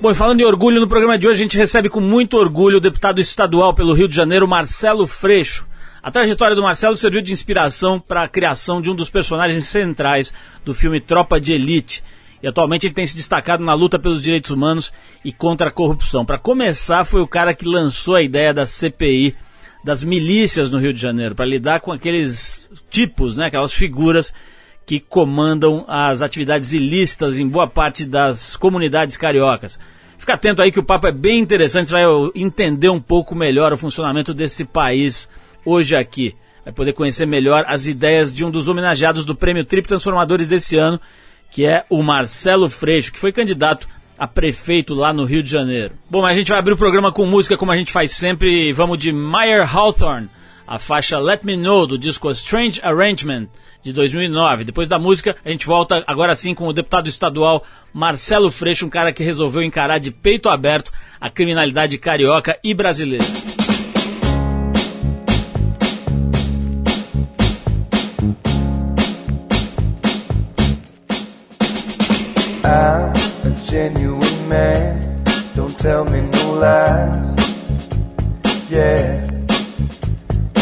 [0.00, 2.76] Bom, e falando em orgulho, no programa de hoje a gente recebe com muito orgulho
[2.76, 5.66] o deputado estadual pelo Rio de Janeiro, Marcelo Freixo.
[6.00, 10.32] A trajetória do Marcelo serviu de inspiração para a criação de um dos personagens centrais
[10.64, 12.04] do filme Tropa de Elite.
[12.40, 14.92] E atualmente ele tem se destacado na luta pelos direitos humanos
[15.24, 16.24] e contra a corrupção.
[16.24, 19.34] Para começar, foi o cara que lançou a ideia da CPI
[19.82, 24.32] das milícias no Rio de Janeiro, para lidar com aqueles tipos, né, aquelas figuras
[24.88, 29.78] que comandam as atividades ilícitas em boa parte das comunidades cariocas.
[30.16, 32.04] Fica atento aí que o papo é bem interessante, você vai
[32.34, 35.28] entender um pouco melhor o funcionamento desse país
[35.62, 36.34] hoje aqui.
[36.64, 40.78] Vai poder conhecer melhor as ideias de um dos homenageados do Prêmio Trip Transformadores desse
[40.78, 40.98] ano,
[41.50, 43.86] que é o Marcelo Freixo, que foi candidato
[44.18, 45.92] a prefeito lá no Rio de Janeiro.
[46.08, 48.72] Bom, a gente vai abrir o programa com música como a gente faz sempre.
[48.72, 50.30] Vamos de Meyer Hawthorne,
[50.66, 53.48] a faixa Let Me Know do disco Strange Arrangement
[53.82, 54.64] de 2009.
[54.64, 58.90] Depois da música, a gente volta agora sim com o deputado estadual Marcelo Freixo, um
[58.90, 63.24] cara que resolveu encarar de peito aberto a criminalidade carioca e brasileira.
[72.64, 73.12] I'm
[73.46, 75.22] a genuine man,
[75.56, 77.34] don't tell me no lies.
[78.68, 79.26] Yeah,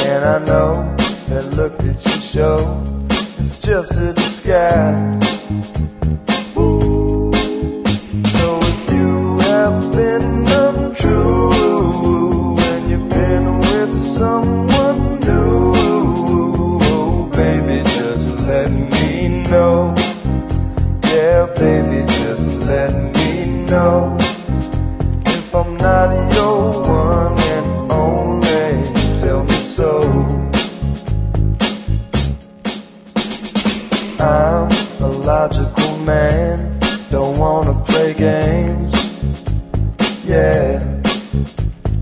[0.05, 0.95] and I know
[1.29, 3.06] that look that you show
[3.67, 5.29] just a disguise.
[8.31, 11.51] So if you have been untrue
[12.61, 15.73] and you've been with someone new,
[16.85, 19.93] oh baby, just let me know.
[21.03, 24.17] Yeah, baby, just let me know.
[25.27, 27.46] If I'm not your one
[35.47, 36.77] logical man,
[37.09, 38.93] don't wanna play games.
[40.25, 40.83] Yeah,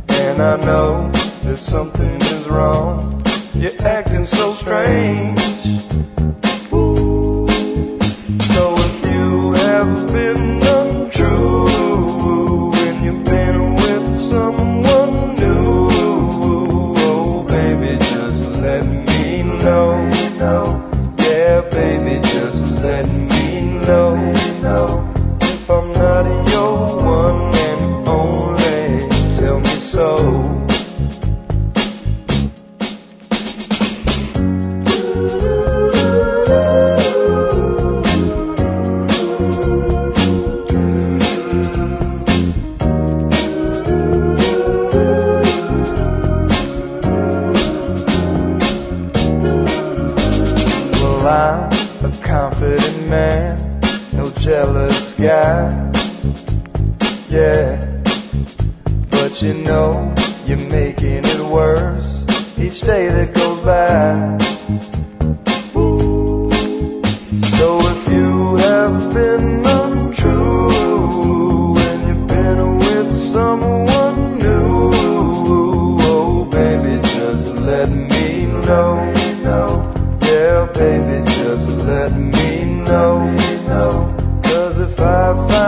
[0.09, 1.11] and I know
[1.45, 3.23] that something is wrong.
[3.55, 5.54] You're acting so strange.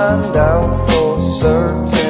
[0.06, 2.05] Find out for certain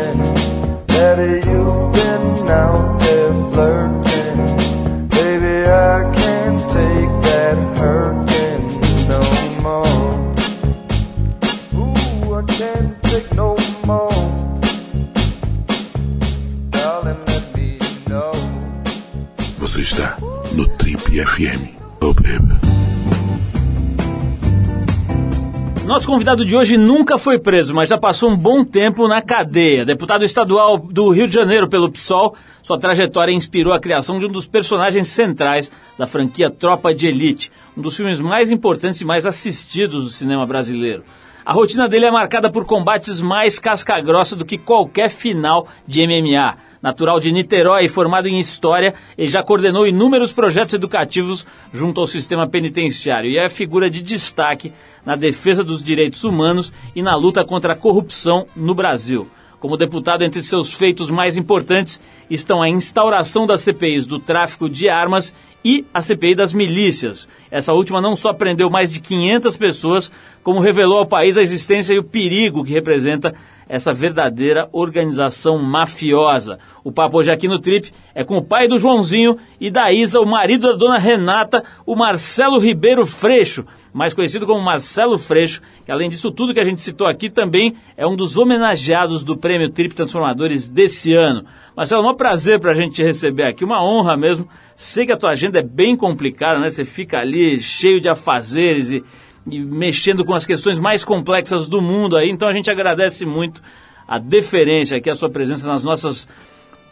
[25.97, 29.83] Nosso convidado de hoje nunca foi preso, mas já passou um bom tempo na cadeia.
[29.83, 34.29] Deputado estadual do Rio de Janeiro pelo PSOL, sua trajetória inspirou a criação de um
[34.29, 39.25] dos personagens centrais da franquia Tropa de Elite, um dos filmes mais importantes e mais
[39.25, 41.03] assistidos do cinema brasileiro.
[41.47, 46.59] A rotina dele é marcada por combates mais casca-grossa do que qualquer final de MMA.
[46.83, 52.07] Natural de Niterói e formado em História, ele já coordenou inúmeros projetos educativos junto ao
[52.07, 54.73] sistema penitenciário e é figura de destaque
[55.07, 59.29] na defesa dos direitos humanos e na luta contra a corrupção no Brasil.
[59.61, 64.89] Como deputado, entre seus feitos mais importantes estão a instauração das CPIs do tráfico de
[64.89, 67.29] armas e a CPI das milícias.
[67.51, 70.13] Essa última não só prendeu mais de 500 pessoas,
[70.43, 73.35] como revelou ao país a existência e o perigo que representa
[73.69, 76.59] essa verdadeira organização mafiosa.
[76.85, 80.21] O papo hoje aqui no Trip é com o pai do Joãozinho e da Isa,
[80.21, 85.91] o marido da dona Renata, o Marcelo Ribeiro Freixo, mais conhecido como Marcelo Freixo, que
[85.91, 89.71] além disso tudo que a gente citou aqui também é um dos homenageados do Prêmio
[89.71, 91.45] Trip Transformadores desse ano.
[91.75, 94.49] Marcelo, é um prazer para a gente te receber aqui, uma honra mesmo.
[94.77, 96.71] Sei que a tua agenda é bem complicada, né?
[96.71, 99.03] Você fica ali cheio de afazeres e
[99.51, 102.31] e mexendo com as questões mais complexas do mundo aí.
[102.31, 103.63] Então a gente agradece muito
[104.07, 106.29] a deferência aqui, a sua presença nas nossas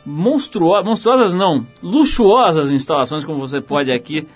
[0.05, 4.27] monstruosas, monstruosas não, luxuosas instalações, como você pode aqui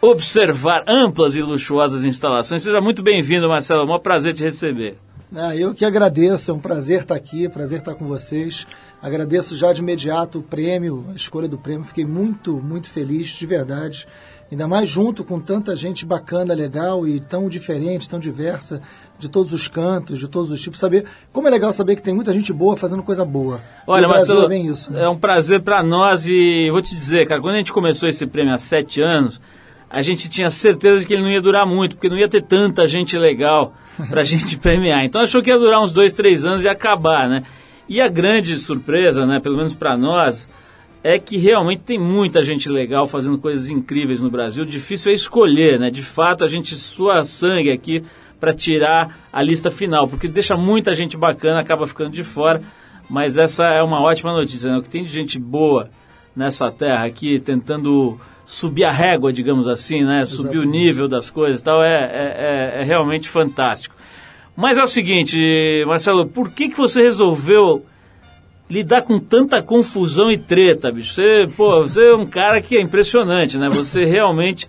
[0.00, 2.62] observar, amplas e luxuosas instalações.
[2.62, 4.98] Seja muito bem-vindo, Marcelo, é um prazer te receber.
[5.34, 8.66] Ah, eu que agradeço, é um prazer estar aqui, prazer estar com vocês.
[9.02, 13.46] Agradeço já de imediato o prêmio, a escolha do prêmio, fiquei muito, muito feliz, de
[13.46, 14.06] verdade.
[14.50, 18.80] Ainda mais junto com tanta gente bacana, legal e tão diferente, tão diversa,
[19.18, 20.78] de todos os cantos, de todos os tipos.
[20.78, 23.60] Saber como é legal saber que tem muita gente boa fazendo coisa boa.
[23.86, 25.02] Olha, Marcelo, é, bem isso, né?
[25.02, 28.24] é um prazer para nós e vou te dizer, cara, quando a gente começou esse
[28.26, 29.40] prêmio há sete anos,
[29.90, 32.42] a gente tinha certeza de que ele não ia durar muito, porque não ia ter
[32.42, 33.74] tanta gente legal
[34.08, 35.04] para a gente premiar.
[35.04, 37.42] Então achou que ia durar uns dois, três anos e acabar, né?
[37.88, 40.48] E a grande surpresa, né, pelo menos para nós,
[41.06, 44.64] é que realmente tem muita gente legal fazendo coisas incríveis no Brasil.
[44.64, 45.88] Difícil é escolher, né?
[45.88, 48.02] De fato, a gente sua sangue aqui
[48.40, 52.60] para tirar a lista final, porque deixa muita gente bacana, acaba ficando de fora.
[53.08, 54.78] Mas essa é uma ótima notícia, né?
[54.78, 55.90] O que tem de gente boa
[56.34, 60.22] nessa terra aqui, tentando subir a régua, digamos assim, né?
[60.22, 60.56] Exatamente.
[60.56, 63.94] Subir o nível das coisas e tal, é, é, é, é realmente fantástico.
[64.56, 65.38] Mas é o seguinte,
[65.86, 67.84] Marcelo, por que, que você resolveu
[68.68, 71.14] lidar com tanta confusão e treta, bicho.
[71.14, 73.68] Você, pô, você é um cara que é impressionante, né?
[73.68, 74.68] Você realmente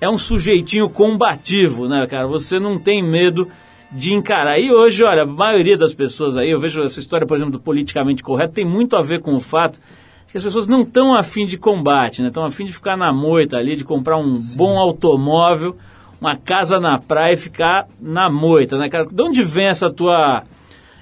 [0.00, 2.26] é um sujeitinho combativo, né, cara?
[2.26, 3.48] Você não tem medo
[3.90, 4.58] de encarar.
[4.58, 7.60] E hoje, olha, a maioria das pessoas aí, eu vejo essa história, por exemplo, do
[7.60, 9.80] politicamente correto, tem muito a ver com o fato
[10.30, 12.28] que as pessoas não estão afim de combate, né?
[12.28, 14.56] Estão afim de ficar na moita ali, de comprar um Sim.
[14.56, 15.76] bom automóvel,
[16.18, 19.04] uma casa na praia e ficar na moita, né, cara?
[19.04, 20.44] De onde vem essa tua,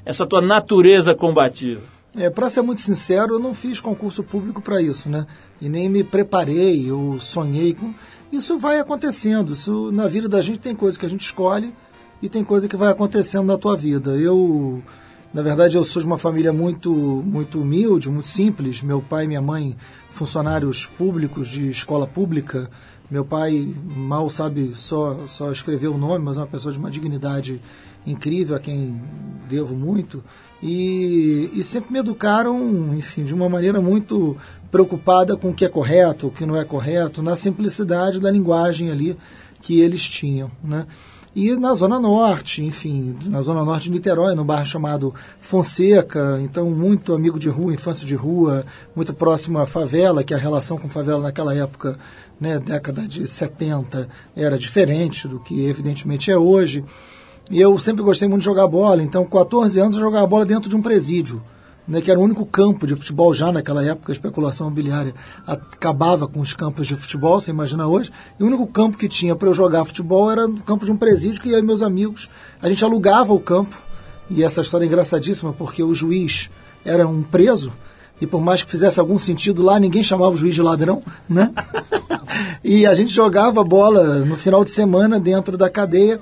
[0.04, 1.80] essa tua natureza combativa?
[2.16, 5.26] É, para ser muito sincero, eu não fiz concurso público para isso, né?
[5.60, 7.94] E nem me preparei, ou sonhei com.
[8.32, 9.52] Isso vai acontecendo.
[9.52, 11.72] Isso na vida da gente tem coisa que a gente escolhe
[12.20, 14.16] e tem coisa que vai acontecendo na tua vida.
[14.16, 14.82] Eu,
[15.32, 18.82] na verdade, eu sou de uma família muito, muito humilde, muito simples.
[18.82, 19.76] Meu pai e minha mãe,
[20.10, 22.68] funcionários públicos de escola pública.
[23.08, 26.90] Meu pai mal sabe só, só escrever o nome, mas é uma pessoa de uma
[26.90, 27.60] dignidade
[28.06, 29.00] incrível a quem
[29.48, 30.22] devo muito.
[30.62, 34.36] E, e, sempre me educaram, enfim, de uma maneira muito
[34.70, 38.90] preocupada com o que é correto, o que não é correto, na simplicidade da linguagem
[38.90, 39.16] ali
[39.62, 40.86] que eles tinham, né?
[41.34, 46.68] E na Zona Norte, enfim, na Zona Norte de Niterói, no bairro chamado Fonseca, então
[46.70, 48.66] muito amigo de rua, infância de rua,
[48.96, 51.96] muito próximo à favela, que a relação com favela naquela época,
[52.40, 56.84] né, década de 70, era diferente do que evidentemente é hoje.
[57.50, 60.46] E eu sempre gostei muito de jogar bola, então, com 14 anos, eu jogava bola
[60.46, 61.42] dentro de um presídio,
[61.86, 65.12] né, que era o único campo de futebol já naquela época, a especulação imobiliária
[65.44, 68.12] acabava com os campos de futebol, você imagina hoje.
[68.38, 70.96] E o único campo que tinha para eu jogar futebol era no campo de um
[70.96, 72.30] presídio, que eu e meus amigos,
[72.62, 73.76] a gente alugava o campo.
[74.30, 76.48] E essa história é engraçadíssima, porque o juiz
[76.84, 77.72] era um preso,
[78.20, 81.50] e por mais que fizesse algum sentido lá, ninguém chamava o juiz de ladrão, né?
[82.62, 86.20] e a gente jogava bola no final de semana dentro da cadeia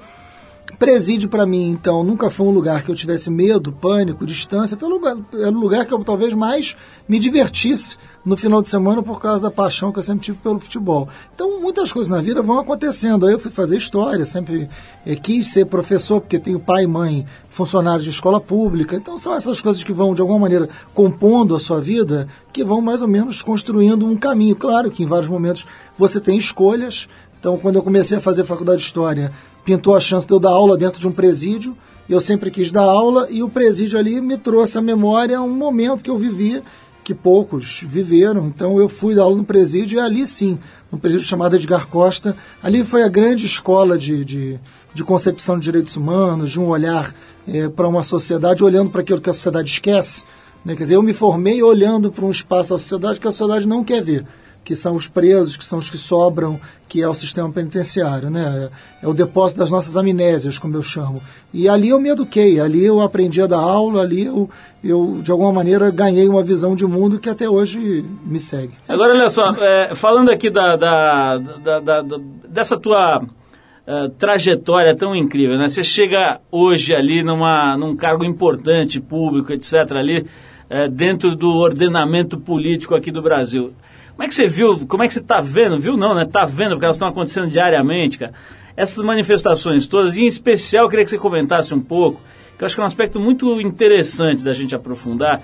[0.79, 4.77] Presídio para mim, então, nunca foi um lugar que eu tivesse medo, pânico, distância.
[4.77, 6.77] Pelo lugar, era o lugar que eu talvez mais
[7.09, 10.61] me divertisse no final de semana por causa da paixão que eu sempre tive pelo
[10.61, 11.09] futebol.
[11.35, 13.27] Então, muitas coisas na vida vão acontecendo.
[13.27, 14.69] Aí eu fui fazer história, sempre
[15.05, 18.95] é, quis ser professor, porque tenho pai e mãe funcionários de escola pública.
[18.95, 22.81] Então, são essas coisas que vão, de alguma maneira, compondo a sua vida, que vão
[22.81, 24.55] mais ou menos construindo um caminho.
[24.55, 25.67] Claro que em vários momentos
[25.99, 27.09] você tem escolhas.
[27.41, 29.33] Então, quando eu comecei a fazer faculdade de História,
[29.69, 31.77] pintou a chance de eu dar aula dentro de um presídio.
[32.09, 36.03] Eu sempre quis dar aula e o presídio ali me trouxe à memória um momento
[36.03, 36.63] que eu vivia
[37.05, 38.47] que poucos viveram.
[38.47, 40.59] Então eu fui dar aula no presídio e ali sim,
[40.91, 44.59] no presídio chamado Edgar Costa, ali foi a grande escola de, de,
[44.95, 47.15] de concepção de direitos humanos, de um olhar
[47.47, 50.25] é, para uma sociedade, olhando para aquilo que a sociedade esquece.
[50.65, 50.77] Né?
[50.77, 53.85] Quer dizer, eu me formei olhando para um espaço da sociedade que a sociedade não
[53.85, 54.25] quer ver
[54.69, 58.69] que são os presos, que são os que sobram, que é o sistema penitenciário, né?
[59.03, 61.23] É o depósito das nossas amnésias, como eu chamo.
[61.55, 64.51] E ali eu me eduquei, ali eu aprendi a dar aula, ali eu,
[64.85, 68.75] eu de alguma maneira, ganhei uma visão de mundo que até hoje me segue.
[68.87, 75.17] Agora, olha só, é, falando aqui da, da, da, da dessa tua uh, trajetória tão
[75.17, 75.71] incrível, né?
[75.71, 82.39] Você chega hoje ali numa, num cargo importante, público, etc., ali, uh, dentro do ordenamento
[82.39, 83.73] político aqui do Brasil.
[84.19, 86.25] Como é que você viu, como é que você está vendo, viu não, né?
[86.25, 88.33] Está vendo, porque elas estão acontecendo diariamente, cara.
[88.77, 92.21] Essas manifestações todas, e em especial eu queria que você comentasse um pouco,
[92.57, 95.41] que eu acho que é um aspecto muito interessante da gente aprofundar,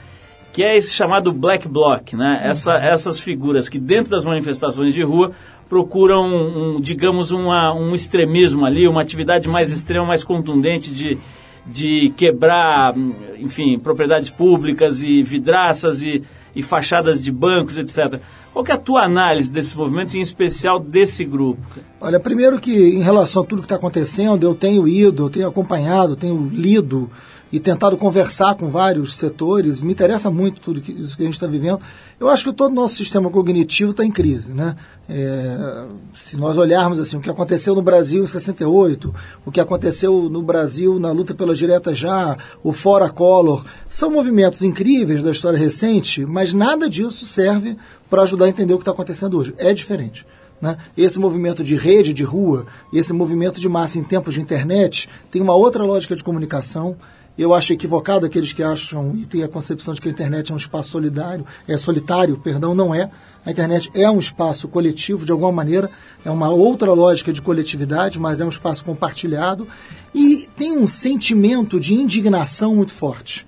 [0.53, 2.41] que é esse chamado black bloc, né?
[2.43, 5.31] Essa, essas figuras que dentro das manifestações de rua
[5.69, 11.17] procuram, um, digamos, uma, um extremismo ali, uma atividade mais extrema, mais contundente de,
[11.65, 12.93] de quebrar,
[13.39, 16.25] enfim, propriedades públicas e vidraças e,
[16.57, 18.21] e fachadas de bancos, etc.
[18.55, 21.61] Qual é a tua análise desses movimentos, em especial desse grupo?
[22.01, 25.49] Olha, primeiro que em relação a tudo que está acontecendo, eu tenho ido, eu tenho
[25.49, 27.11] acompanhado, tenho lido
[27.55, 29.81] e tentado conversar com vários setores.
[29.81, 31.81] Me interessa muito tudo que, isso que a gente está vivendo.
[32.19, 34.53] Eu acho que todo o nosso sistema cognitivo está em crise.
[34.53, 34.75] Né?
[35.09, 35.85] É,
[36.15, 40.43] se nós olharmos assim, o que aconteceu no Brasil em 68, o que aconteceu no
[40.43, 46.27] Brasil na luta pela direta já, o Fora Collor, são movimentos incríveis da história recente,
[46.27, 47.77] mas nada disso serve
[48.15, 49.53] para ajudar a entender o que está acontecendo hoje.
[49.59, 50.25] É diferente.
[50.61, 50.77] Né?
[50.97, 55.43] Esse movimento de rede, de rua, esse movimento de massa em tempos de internet tem
[55.43, 56.97] uma outra lógica de comunicação.
[57.37, 60.55] Eu acho equivocado aqueles que acham e têm a concepção de que a internet é
[60.55, 63.11] um espaço solidário, é solitário, perdão, não é.
[63.45, 65.91] A internet é um espaço coletivo, de alguma maneira,
[66.25, 69.67] é uma outra lógica de coletividade, mas é um espaço compartilhado
[70.15, 73.45] e tem um sentimento de indignação muito forte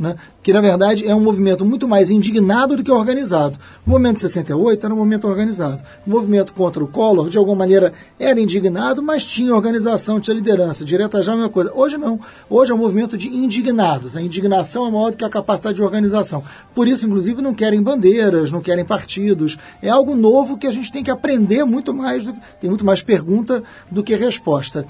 [0.00, 0.16] né?
[0.42, 3.58] que na verdade é um movimento muito mais indignado do que organizado.
[3.86, 5.82] O movimento de 68 era um movimento organizado.
[6.06, 10.86] O movimento contra o Collor, de alguma maneira, era indignado, mas tinha organização, tinha liderança.
[10.86, 11.70] Direta já é uma coisa.
[11.74, 12.18] Hoje não.
[12.48, 14.16] Hoje é um movimento de indignados.
[14.16, 16.42] A indignação é maior do que a capacidade de organização.
[16.74, 19.58] Por isso, inclusive, não querem bandeiras, não querem partidos.
[19.82, 22.24] É algo novo que a gente tem que aprender muito mais.
[22.24, 22.34] Do...
[22.58, 24.86] Tem muito mais pergunta do que resposta.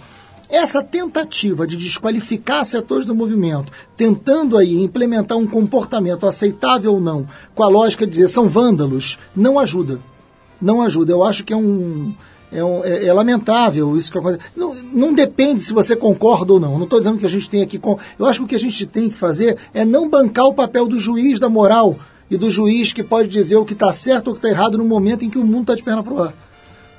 [0.51, 7.25] Essa tentativa de desqualificar setores do movimento, tentando aí implementar um comportamento aceitável ou não,
[7.55, 10.01] com a lógica de dizer são vândalos, não ajuda.
[10.61, 11.13] Não ajuda.
[11.13, 12.13] Eu acho que é um,
[12.53, 14.43] é, um, é, é, lamentável isso que acontece.
[14.57, 16.77] Não, não, depende se você concorda ou não.
[16.77, 17.79] Não estou dizendo que a gente tem aqui.
[17.79, 17.97] Com...
[18.19, 20.89] Eu acho que o que a gente tem que fazer é não bancar o papel
[20.89, 21.97] do juiz da moral
[22.29, 24.77] e do juiz que pode dizer o que está certo ou o que está errado
[24.77, 26.50] no momento em que o mundo está de perna para o ar.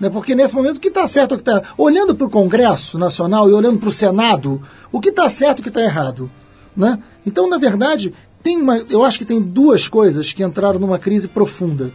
[0.02, 0.10] Né?
[0.10, 1.62] Porque nesse momento o que está certo, o que está.
[1.78, 4.60] Olhando para o Congresso Nacional e olhando para o Senado,
[4.92, 6.30] o que está certo e o que está errado.
[6.76, 6.98] Né?
[7.24, 11.28] Então, na verdade, tem uma, eu acho que tem duas coisas que entraram numa crise
[11.28, 11.92] profunda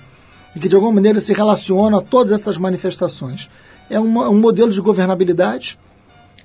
[0.55, 3.51] e que de alguma maneira se relacionam a todas essas manifestações.
[3.91, 5.77] É uma, um modelo de governabilidade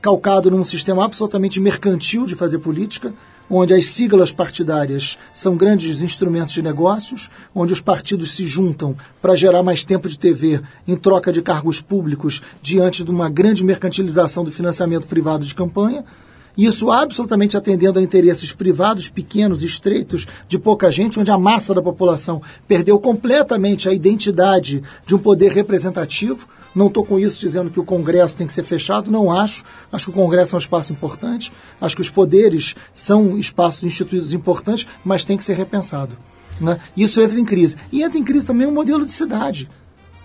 [0.02, 3.14] calcado num sistema absolutamente mercantil de fazer política,
[3.50, 9.36] onde as siglas partidárias são grandes instrumentos de negócios, onde os partidos se juntam para
[9.36, 14.44] gerar mais tempo de TV em troca de cargos públicos diante de uma grande mercantilização
[14.44, 16.06] do financiamento privado de campanha.
[16.58, 21.82] Isso absolutamente atendendo a interesses privados, pequenos, estreitos, de pouca gente, onde a massa da
[21.82, 26.48] população perdeu completamente a identidade de um poder representativo.
[26.74, 29.64] Não estou com isso dizendo que o Congresso tem que ser fechado, não acho.
[29.92, 34.34] Acho que o Congresso é um espaço importante, acho que os poderes são espaços instituídos
[34.34, 36.18] importantes, mas tem que ser repensado.
[36.60, 36.80] Né?
[36.96, 37.76] Isso entra em crise.
[37.92, 39.70] E entra em crise também o modelo de cidade.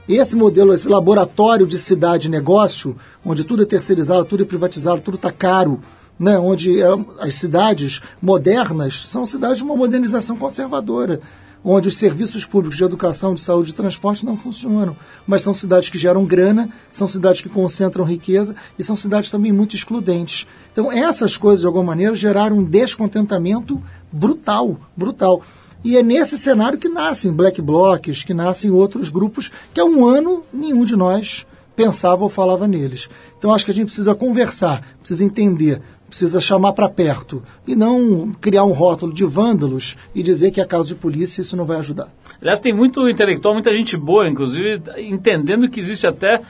[0.09, 5.33] Esse modelo, esse laboratório de cidade-negócio, onde tudo é terceirizado, tudo é privatizado, tudo está
[5.33, 5.83] caro,
[6.19, 6.87] né, onde é,
[7.21, 11.21] as cidades modernas são cidades de uma modernização conservadora
[11.69, 14.97] onde os serviços públicos de educação, de saúde e de transporte não funcionam.
[15.27, 19.51] Mas são cidades que geram grana, são cidades que concentram riqueza e são cidades também
[19.51, 20.47] muito excludentes.
[20.73, 23.83] Então, essas coisas, de alguma maneira, geraram um descontentamento
[24.13, 25.43] brutal, brutal.
[25.85, 30.07] E é nesse cenário que nascem black blocs, que nascem outros grupos que há um
[30.07, 31.45] ano nenhum de nós
[31.75, 33.09] pensava ou falava neles.
[33.37, 38.33] Então acho que a gente precisa conversar, precisa entender precisa chamar para perto e não
[38.41, 41.79] criar um rótulo de vândalos e dizer que é caso de polícia, isso não vai
[41.79, 42.09] ajudar.
[42.41, 46.41] Aliás, tem muito intelectual, muita gente boa, inclusive, entendendo que existe até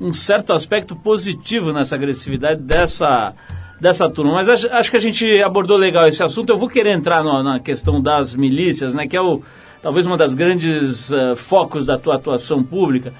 [0.00, 3.32] um certo aspecto positivo nessa agressividade dessa,
[3.80, 4.32] dessa turma.
[4.32, 6.50] Mas acho, acho que a gente abordou legal esse assunto.
[6.50, 9.42] Eu vou querer entrar no, na questão das milícias, né, que é o,
[9.82, 13.12] talvez uma das grandes uh, focos da tua atuação pública.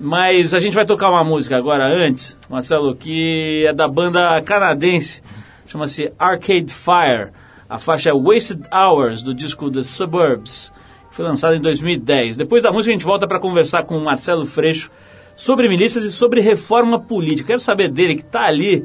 [0.00, 5.22] Mas a gente vai tocar uma música agora antes, Marcelo, que é da banda canadense,
[5.66, 7.32] chama-se Arcade Fire.
[7.68, 10.72] A faixa é Wasted Hours, do disco The Suburbs.
[11.10, 12.36] foi lançado em 2010.
[12.36, 14.88] Depois da música a gente volta para conversar com o Marcelo Freixo
[15.34, 17.48] sobre milícias e sobre reforma política.
[17.48, 18.84] Quero saber dele que está ali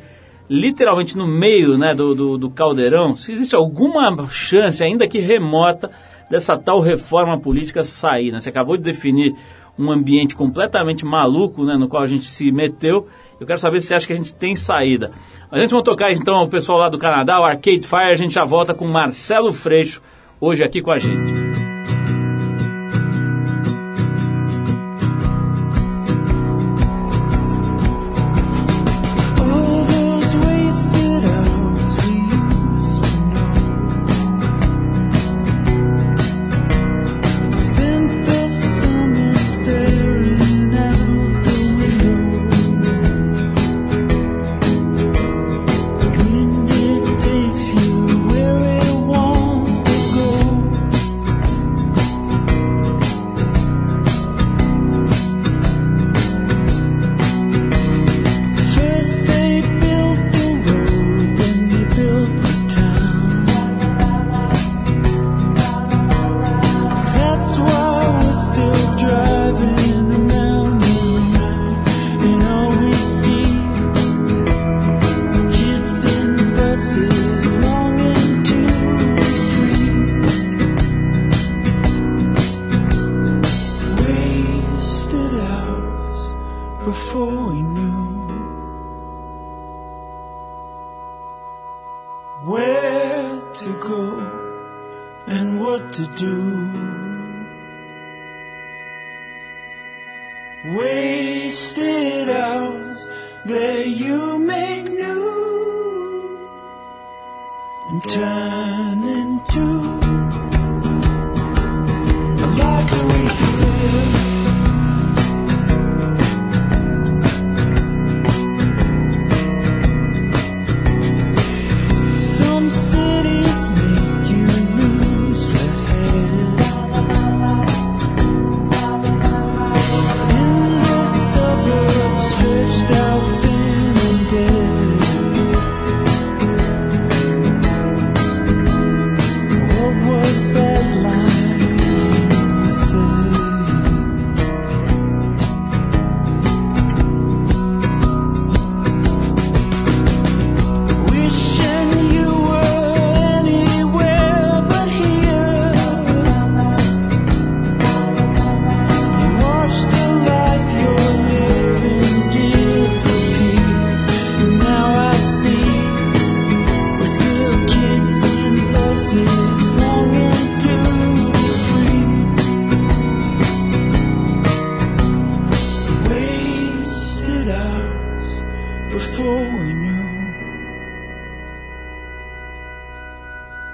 [0.50, 5.90] literalmente no meio né, do, do, do caldeirão, se existe alguma chance, ainda que remota,
[6.30, 8.32] dessa tal reforma política sair.
[8.32, 8.40] Né?
[8.40, 9.36] Você acabou de definir
[9.78, 13.08] um ambiente completamente maluco né, no qual a gente se meteu.
[13.40, 15.12] Eu quero saber se você acha que a gente tem saída.
[15.52, 18.34] A gente vai tocar então o pessoal lá do Canadá, o Arcade Fire, a gente
[18.34, 20.02] já volta com Marcelo Freixo,
[20.40, 21.43] hoje aqui com a gente.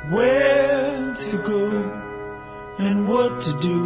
[0.08, 1.70] where to go
[2.80, 3.80] and what to do.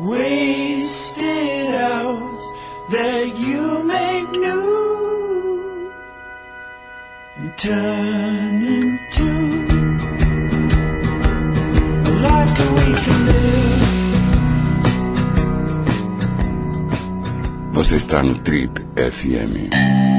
[0.00, 2.44] Wasted hours
[2.90, 5.90] that you make new
[7.36, 9.28] and turn into
[12.04, 13.78] a life that we can live.
[17.72, 20.17] Você está no Trip FM.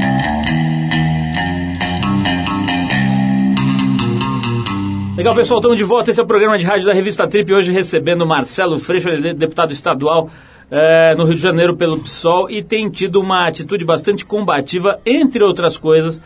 [5.20, 6.10] Legal, pessoal, estamos de volta.
[6.10, 7.54] Esse é o programa de rádio da revista Trip.
[7.54, 10.30] Hoje recebendo Marcelo Freixo, é deputado estadual
[10.72, 15.44] é, no Rio de Janeiro pelo PSOL e tem tido uma atitude bastante combativa, entre
[15.44, 16.22] outras coisas,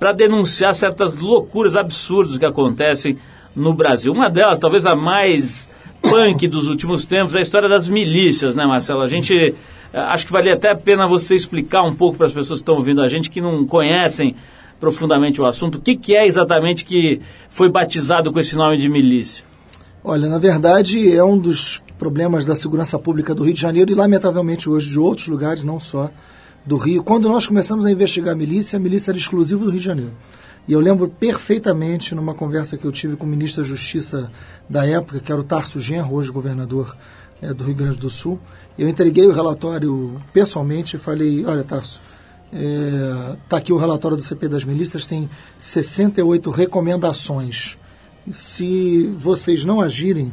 [0.00, 3.18] para denunciar certas loucuras absurdas que acontecem
[3.54, 4.14] no Brasil.
[4.14, 5.68] Uma delas, talvez a mais
[6.00, 9.02] punk dos últimos tempos, é a história das milícias, né, Marcelo?
[9.02, 9.54] A gente
[9.92, 12.62] é, acho que valia até a pena você explicar um pouco para as pessoas que
[12.62, 14.34] estão ouvindo a gente que não conhecem
[14.80, 18.88] profundamente o assunto, o que, que é exatamente que foi batizado com esse nome de
[18.88, 19.44] milícia?
[20.02, 23.94] Olha, na verdade é um dos problemas da segurança pública do Rio de Janeiro e
[23.94, 26.10] lamentavelmente hoje de outros lugares, não só
[26.64, 27.02] do Rio.
[27.02, 30.12] Quando nós começamos a investigar a milícia, a milícia era exclusiva do Rio de Janeiro.
[30.68, 34.30] E eu lembro perfeitamente numa conversa que eu tive com o ministro da Justiça
[34.68, 36.94] da época, que era o Tarso Genro, hoje governador
[37.40, 38.38] é, do Rio Grande do Sul,
[38.78, 42.00] eu entreguei o relatório pessoalmente e falei, olha, Tarso,
[42.52, 47.76] está é, tá aqui o relatório do CP das Milícias, tem 68 recomendações.
[48.30, 50.32] Se vocês não agirem,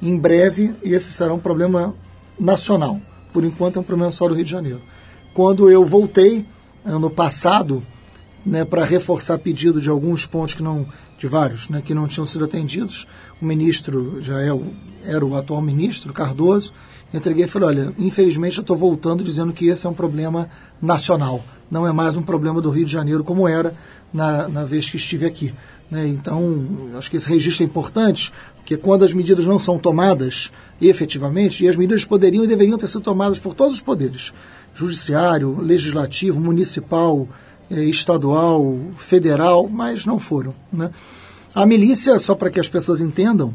[0.00, 1.94] em breve esse será um problema
[2.38, 3.00] nacional.
[3.32, 4.80] Por enquanto é um problema só do Rio de Janeiro.
[5.32, 6.46] Quando eu voltei,
[6.84, 7.82] ano passado,
[8.44, 10.86] né, para reforçar pedido de alguns pontos que não,
[11.18, 13.06] de vários, né, que não tinham sido atendidos.
[13.40, 14.64] O ministro já é o,
[15.04, 16.72] era o atual ministro, Cardoso.
[17.12, 20.50] Entreguei e falei, olha, infelizmente eu estou voltando dizendo que esse é um problema
[20.82, 23.72] nacional, não é mais um problema do Rio de Janeiro como era
[24.12, 25.54] na, na vez que estive aqui.
[25.90, 26.08] Né?
[26.08, 26.66] Então,
[26.98, 31.68] acho que esse registro é importante, porque quando as medidas não são tomadas efetivamente, e
[31.68, 34.32] as medidas poderiam e deveriam ter sido tomadas por todos os poderes,
[34.74, 37.28] judiciário, legislativo, municipal,
[37.82, 40.54] estadual, federal, mas não foram.
[40.72, 40.90] Né?
[41.54, 43.54] A milícia, só para que as pessoas entendam,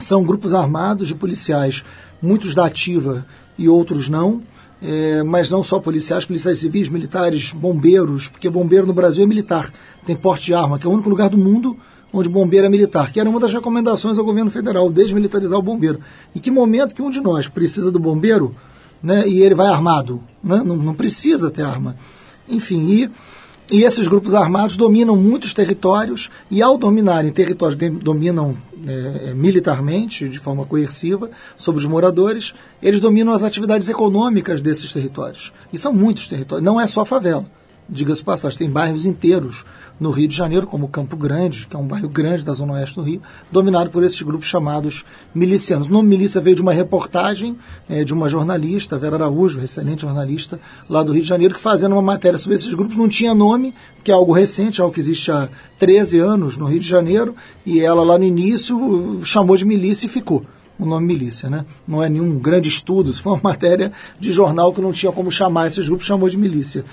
[0.00, 1.84] são grupos armados de policiais,
[2.22, 4.42] muitos da ativa e outros não,
[4.80, 9.72] é, mas não só policiais, policiais civis, militares, bombeiros, porque bombeiro no Brasil é militar,
[10.06, 11.76] tem porte de arma, que é o único lugar do mundo
[12.12, 16.00] onde bombeiro é militar, que era uma das recomendações ao governo federal, desmilitarizar o bombeiro.
[16.34, 18.54] Em que momento que um de nós precisa do bombeiro
[19.02, 20.22] né, e ele vai armado?
[20.42, 20.62] Né?
[20.64, 21.96] Não, não precisa ter arma.
[22.48, 23.10] Enfim, e
[23.70, 30.38] e esses grupos armados dominam muitos territórios e, ao dominarem territórios, dominam é, militarmente, de
[30.38, 35.52] forma coerciva, sobre os moradores, eles dominam as atividades econômicas desses territórios.
[35.72, 37.57] E são muitos territórios, não é só favela
[37.88, 39.64] diga-se passagem, tem bairros inteiros
[39.98, 42.94] no Rio de Janeiro, como Campo Grande, que é um bairro grande da zona oeste
[42.94, 45.88] do Rio, dominado por esses grupos chamados milicianos.
[45.88, 47.56] O nome milícia veio de uma reportagem
[47.88, 51.92] é, de uma jornalista, Vera Araújo, excelente jornalista lá do Rio de Janeiro, que fazendo
[51.92, 53.74] uma matéria sobre esses grupos, não tinha nome,
[54.04, 55.48] que é algo recente, algo que existe há
[55.78, 60.08] 13 anos no Rio de Janeiro, e ela lá no início chamou de milícia e
[60.08, 60.44] ficou
[60.78, 61.64] o nome milícia, né?
[61.86, 65.32] Não é nenhum grande estudo, isso foi uma matéria de jornal que não tinha como
[65.32, 66.84] chamar esses grupos, chamou de milícia.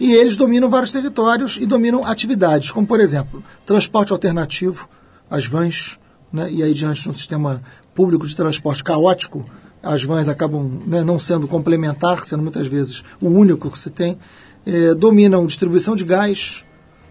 [0.00, 4.88] E eles dominam vários territórios e dominam atividades, como, por exemplo, transporte alternativo,
[5.28, 5.98] as vans,
[6.32, 6.48] né?
[6.50, 7.62] e aí diante de um sistema
[7.94, 9.44] público de transporte caótico,
[9.82, 14.18] as vans acabam né, não sendo complementar, sendo muitas vezes o único que se tem.
[14.64, 16.64] É, dominam distribuição de gás,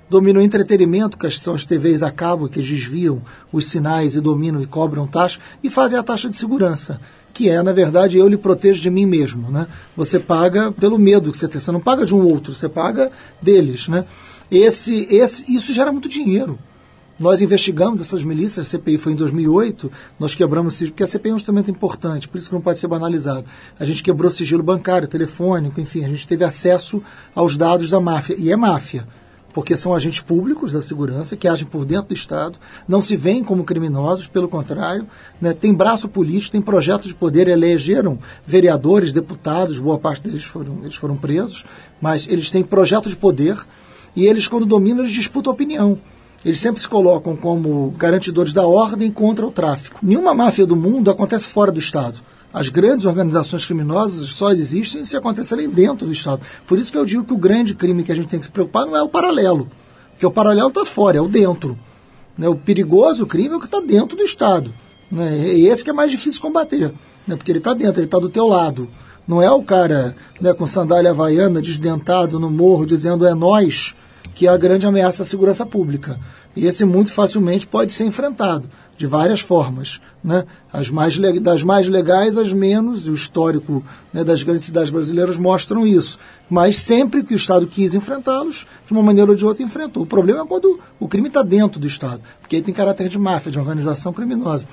[0.09, 3.21] dominam entretenimento, que são as TVs a cabo, que desviam
[3.51, 7.01] os sinais e dominam e cobram taxa, e fazem a taxa de segurança
[7.33, 9.51] que é, na verdade, eu lhe protejo de mim mesmo.
[9.51, 9.67] Né?
[9.95, 13.11] Você paga pelo medo que você tem, você não paga de um outro, você paga
[13.41, 13.87] deles.
[13.87, 14.05] Né?
[14.49, 16.57] Esse, esse, isso gera muito dinheiro.
[17.19, 21.33] Nós investigamos essas milícias, a CPI foi em 2008, nós quebramos, porque a CPI é
[21.33, 23.43] um instrumento importante, por isso que não pode ser banalizado.
[23.79, 27.01] A gente quebrou sigilo bancário, telefônico, enfim, a gente teve acesso
[27.33, 29.07] aos dados da máfia, e é máfia
[29.57, 33.43] porque são agentes públicos da segurança que agem por dentro do Estado, não se veem
[33.43, 35.07] como criminosos, pelo contrário,
[35.41, 40.81] né, tem braço político, tem projeto de poder, elegeram vereadores, deputados, boa parte deles foram,
[40.83, 41.65] eles foram presos,
[41.99, 43.57] mas eles têm projeto de poder
[44.15, 45.97] e eles, quando dominam, eles disputam opinião.
[46.45, 49.97] Eles sempre se colocam como garantidores da ordem contra o tráfico.
[50.03, 52.19] Nenhuma máfia do mundo acontece fora do Estado.
[52.57, 56.41] As grandes organizações criminosas só existem se acontecerem dentro do Estado.
[56.65, 58.51] Por isso que eu digo que o grande crime que a gente tem que se
[58.51, 59.69] preocupar não é o paralelo,
[60.09, 61.77] porque o paralelo está fora, é o dentro.
[62.35, 62.49] Né?
[62.49, 64.73] O perigoso crime é o que está dentro do Estado.
[65.11, 65.53] Né?
[65.53, 66.91] E esse que é mais difícil combater,
[67.27, 67.35] né?
[67.35, 68.89] porque ele está dentro, ele está do teu lado.
[69.27, 73.93] Não é o cara né, com sandália havaiana, desdentado no morro, dizendo é nós
[74.33, 76.19] que é a grande ameaça à segurança pública.
[76.55, 78.67] E esse muito facilmente pode ser enfrentado
[78.97, 80.01] de várias formas.
[80.23, 80.43] Né?
[80.73, 85.37] As mais, das mais legais às menos, e o histórico né, das grandes cidades brasileiras
[85.37, 86.17] mostram isso.
[86.49, 90.03] Mas sempre que o Estado quis enfrentá-los, de uma maneira ou de outra enfrentou.
[90.03, 93.19] O problema é quando o crime está dentro do Estado, porque aí tem caráter de
[93.19, 94.65] máfia, de organização criminosa.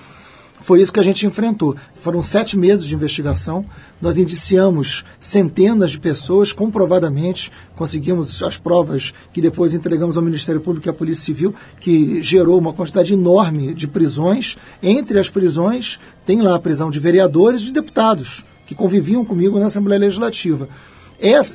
[0.60, 1.76] Foi isso que a gente enfrentou.
[1.92, 3.66] Foram sete meses de investigação.
[4.00, 7.52] Nós indiciamos centenas de pessoas, comprovadamente.
[7.76, 12.58] Conseguimos as provas que depois entregamos ao Ministério Público e à Polícia Civil, que gerou
[12.58, 14.56] uma quantidade enorme de prisões.
[14.82, 19.58] Entre as prisões, tem lá a prisão de vereadores e de deputados, que conviviam comigo
[19.58, 20.68] na Assembleia Legislativa.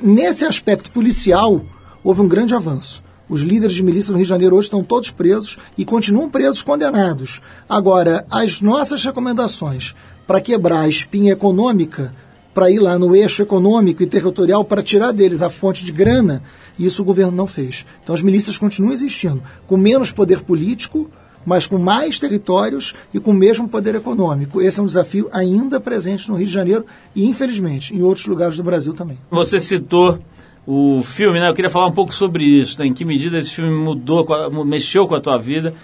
[0.02, 1.64] nesse aspecto policial,
[2.04, 3.02] houve um grande avanço.
[3.30, 6.62] Os líderes de milícia no Rio de Janeiro hoje estão todos presos e continuam presos
[6.62, 7.40] condenados.
[7.68, 9.94] Agora, as nossas recomendações
[10.26, 12.12] para quebrar a espinha econômica,
[12.52, 16.42] para ir lá no eixo econômico e territorial para tirar deles a fonte de grana,
[16.76, 17.86] isso o governo não fez.
[18.02, 21.08] Então as milícias continuam existindo, com menos poder político,
[21.44, 24.60] mas com mais territórios e com o mesmo poder econômico.
[24.60, 28.56] Esse é um desafio ainda presente no Rio de Janeiro e, infelizmente, em outros lugares
[28.56, 29.18] do Brasil também.
[29.30, 30.18] Você citou
[30.66, 31.48] o filme, né?
[31.48, 32.86] Eu queria falar um pouco sobre isso, né?
[32.86, 34.26] em que medida esse filme mudou,
[34.64, 35.74] mexeu com a tua vida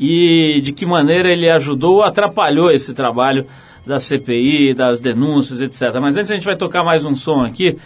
[0.00, 3.46] e de que maneira ele ajudou ou atrapalhou esse trabalho
[3.86, 6.00] da CPI, das denúncias, etc.
[6.00, 7.78] Mas antes a gente vai tocar mais um som aqui.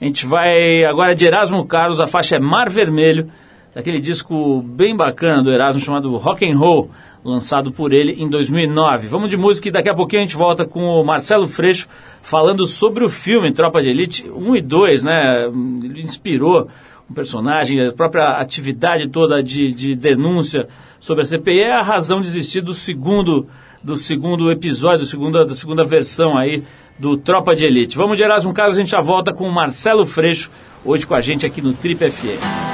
[0.00, 3.30] A gente vai agora de Erasmo Carlos, a faixa é Mar Vermelho,
[3.74, 6.90] daquele disco bem bacana do Erasmo chamado Rock and Roll
[7.24, 9.08] lançado por ele em 2009.
[9.08, 11.86] Vamos de música e daqui a pouquinho a gente volta com o Marcelo Freixo
[12.20, 15.46] falando sobre o filme Tropa de Elite 1 e 2, né?
[15.82, 16.68] Ele inspirou
[17.08, 22.20] um personagem, a própria atividade toda de, de denúncia sobre a CPI é a razão
[22.20, 23.46] de existir do segundo,
[23.82, 26.62] do segundo episódio, do segunda, da segunda versão aí
[26.98, 27.96] do Tropa de Elite.
[27.96, 30.50] Vamos de Erasmo Carlos, a gente já volta com o Marcelo Freixo,
[30.84, 32.71] hoje com a gente aqui no Trip FM.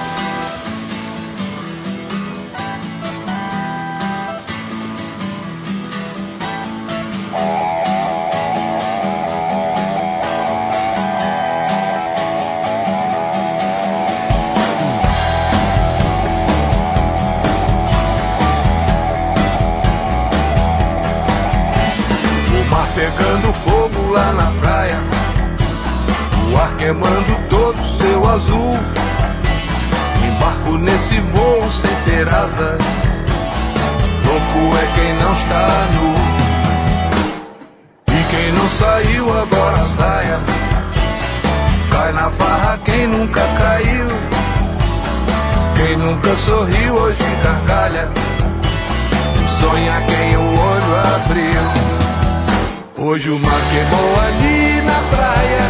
[53.70, 55.62] Queimou ali na praia.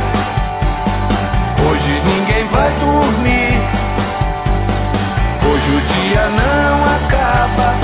[1.69, 3.61] Hoje ninguém vai dormir.
[5.45, 7.75] Hoje o dia não acaba.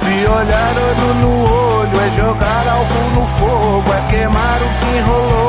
[0.00, 1.32] Se olhar olho no
[1.78, 5.41] olho é jogar algo no fogo, é queimar o que enrolou.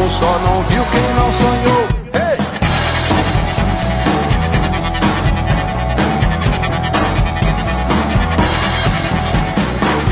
[0.00, 1.88] Fogo, só não viu quem não sonhou.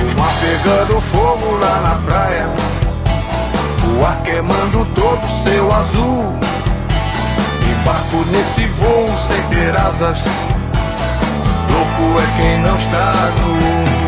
[0.02, 2.46] O mar pegando fogo lá na praia,
[3.98, 6.38] o ar queimando todo seu azul.
[7.80, 10.18] Embarco nesse voo sem ter asas,
[11.70, 14.07] louco é quem não está nu.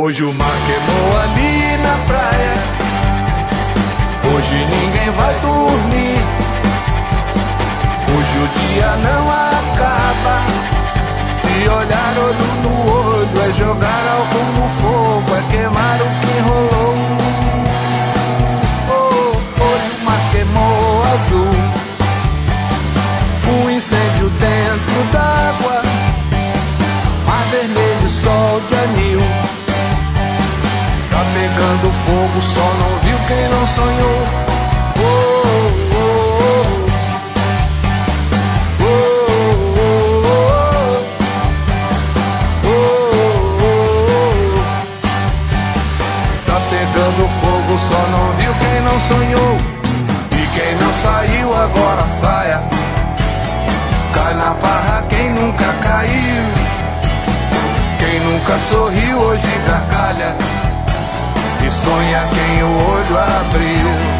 [0.00, 2.54] Hoje o mar queimou ali na praia.
[4.32, 6.20] Hoje ninguém vai dormir.
[8.06, 10.36] Hoje o dia não acaba.
[11.42, 16.94] Se olhar olho no olho é jogar algo no fogo, é queimar o que enrolou.
[18.88, 21.54] Oh, hoje o mar queimou azul.
[23.52, 25.82] Um incêndio dentro d'água.
[27.26, 29.57] Mar vermelho, sol de anil
[31.58, 34.28] pegando fogo, só não viu quem não sonhou.
[34.96, 35.00] Oh,
[35.92, 36.06] oh,
[42.64, 42.78] oh,
[46.46, 49.56] tá pegando fogo, só não viu quem não sonhou.
[50.30, 52.62] E quem não saiu agora saia.
[54.14, 56.44] Cai na farra quem nunca caiu.
[57.98, 60.57] Quem nunca sorriu hoje gargalha
[61.88, 64.18] sonha quem o olho abriu.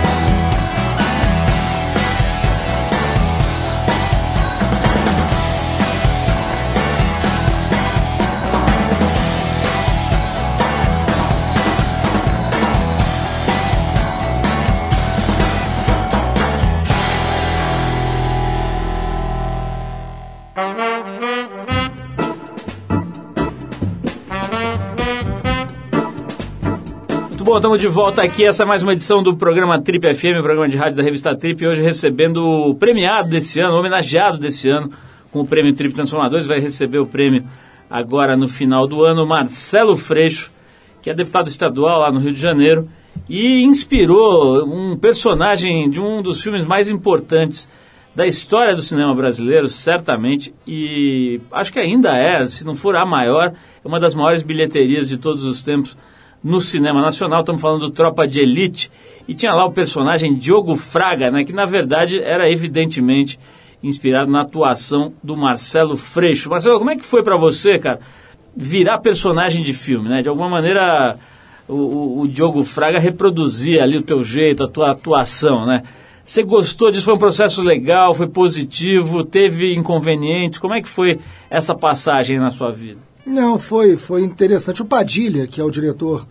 [27.48, 28.44] Bom, estamos de volta aqui.
[28.44, 31.66] Essa é mais uma edição do programa Trip FM, programa de rádio da revista Trip.
[31.66, 34.92] Hoje recebendo o premiado desse ano, homenageado desse ano
[35.32, 36.46] com o prêmio Trip Transformadores.
[36.46, 37.46] Vai receber o prêmio
[37.88, 40.52] agora no final do ano, Marcelo Freixo,
[41.00, 42.86] que é deputado estadual lá no Rio de Janeiro
[43.26, 47.66] e inspirou um personagem de um dos filmes mais importantes
[48.14, 53.06] da história do cinema brasileiro, certamente, e acho que ainda é, se não for a
[53.06, 55.96] maior, uma das maiores bilheterias de todos os tempos
[56.42, 57.40] no cinema nacional.
[57.40, 58.90] Estamos falando do Tropa de Elite.
[59.26, 63.38] E tinha lá o personagem Diogo Fraga, né, que na verdade era evidentemente
[63.82, 66.50] inspirado na atuação do Marcelo Freixo.
[66.50, 68.00] Marcelo, como é que foi para você, cara,
[68.56, 70.22] virar personagem de filme, né?
[70.22, 71.16] De alguma maneira
[71.68, 75.82] o, o, o Diogo Fraga reproduzia ali o teu jeito, a tua atuação, né?
[76.24, 77.06] Você gostou disso?
[77.06, 78.14] Foi um processo legal?
[78.14, 79.24] Foi positivo?
[79.24, 80.58] Teve inconvenientes?
[80.58, 83.07] Como é que foi essa passagem na sua vida?
[83.28, 84.80] Não, foi, foi interessante.
[84.80, 86.26] O Padilha, que é o diretor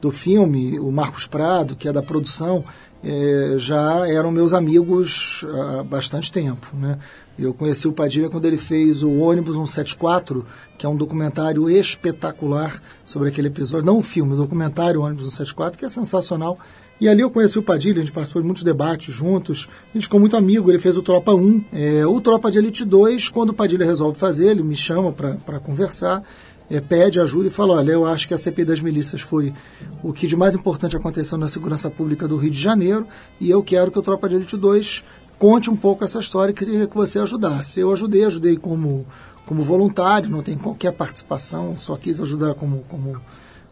[0.00, 2.64] do filme, o Marcos Prado, que é da produção,
[3.04, 6.68] é, já eram meus amigos há bastante tempo.
[6.74, 6.98] Né?
[7.38, 10.44] Eu conheci o Padilha quando ele fez o Ônibus 174,
[10.76, 13.86] que é um documentário espetacular sobre aquele episódio.
[13.86, 16.58] Não o filme, o documentário Ônibus 174, que é sensacional.
[17.00, 20.04] E ali eu conheci o Padilha, a gente participou de muitos debates juntos, a gente
[20.04, 21.64] ficou muito amigo, ele fez o Tropa 1.
[21.72, 25.58] É, o Tropa de Elite 2, quando o Padilha resolve fazer, ele me chama para
[25.60, 26.22] conversar,
[26.68, 29.54] é, pede ajuda e fala, olha, eu acho que a CPI das milícias foi
[30.02, 33.06] o que de mais importante aconteceu na segurança pública do Rio de Janeiro,
[33.40, 35.02] e eu quero que o Tropa de Elite 2
[35.38, 37.80] conte um pouco essa história e queria que você ajudasse.
[37.80, 39.06] Eu ajudei, ajudei como,
[39.46, 43.18] como voluntário, não tem qualquer participação, só quis ajudar como, como,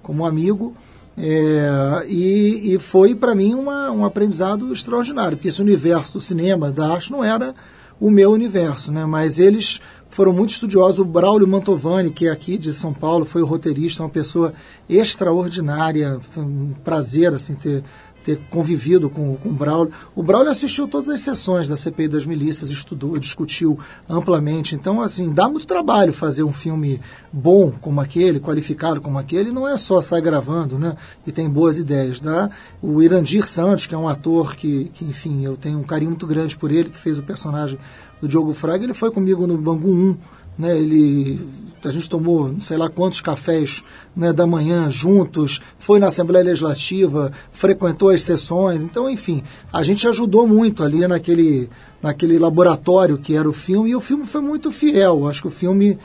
[0.02, 0.72] como amigo.
[1.20, 6.70] É, e, e, foi para mim uma, um aprendizado extraordinário, porque esse universo do cinema,
[6.70, 7.54] da arte, não era
[8.00, 9.04] o meu universo, né?
[9.04, 11.00] mas eles foram muito estudiosos.
[11.00, 14.54] O Braulio Mantovani, que é aqui de São Paulo, foi o roteirista, uma pessoa
[14.88, 17.82] extraordinária, foi um prazer assim, ter,
[18.28, 19.90] ter convivido com, com o Braulio.
[20.14, 24.74] O Braulio assistiu todas as sessões da CPI das milícias, estudou, discutiu amplamente.
[24.74, 27.00] Então, assim, dá muito trabalho fazer um filme
[27.32, 30.94] bom como aquele, qualificado como aquele, não é só sair gravando, né?
[31.26, 32.20] E tem boas ideias.
[32.20, 32.50] Dá
[32.82, 36.26] o Irandir Santos, que é um ator que, que, enfim, eu tenho um carinho muito
[36.26, 37.78] grande por ele, que fez o personagem
[38.20, 40.16] do Diogo Fraga, ele foi comigo no Bangu 1
[40.58, 41.40] né, ele,
[41.84, 43.84] a gente tomou sei lá quantos cafés
[44.16, 49.42] né, da manhã juntos, foi na Assembleia Legislativa, frequentou as sessões, então, enfim,
[49.72, 51.70] a gente ajudou muito ali naquele,
[52.02, 55.28] naquele laboratório que era o filme, e o filme foi muito fiel.
[55.28, 55.98] Acho que o filme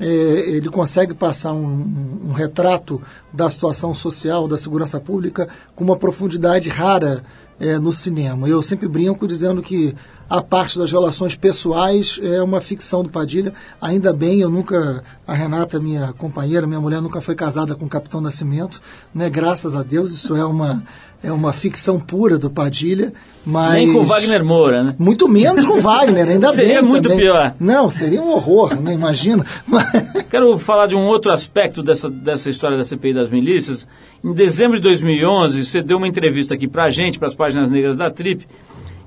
[0.00, 5.96] é, ele consegue passar um, um, retrato da situação social, da segurança pública, com uma
[5.96, 7.24] profundidade rara
[7.58, 8.48] é, no cinema.
[8.48, 9.94] Eu sempre brinco dizendo que
[10.28, 13.52] a parte das relações pessoais é uma ficção do Padilha.
[13.80, 17.88] Ainda bem, eu nunca, a Renata, minha companheira, minha mulher, nunca foi casada com o
[17.88, 18.80] Capitão Nascimento,
[19.14, 19.30] né?
[19.30, 20.84] Graças a Deus, isso é uma
[21.22, 23.12] é uma ficção pura do Padilha,
[23.44, 23.74] mas...
[23.74, 24.94] Nem com Wagner Moura, né?
[24.98, 26.74] Muito menos com Wagner, ainda seria bem.
[26.74, 27.18] Seria muito também.
[27.18, 27.54] pior.
[27.58, 28.92] Não, seria um horror, né?
[28.92, 29.44] Imagina.
[30.30, 33.88] Quero falar de um outro aspecto dessa, dessa história da CPI das milícias.
[34.22, 37.96] Em dezembro de 2011, você deu uma entrevista aqui pra gente, para as páginas negras
[37.96, 38.46] da Trip,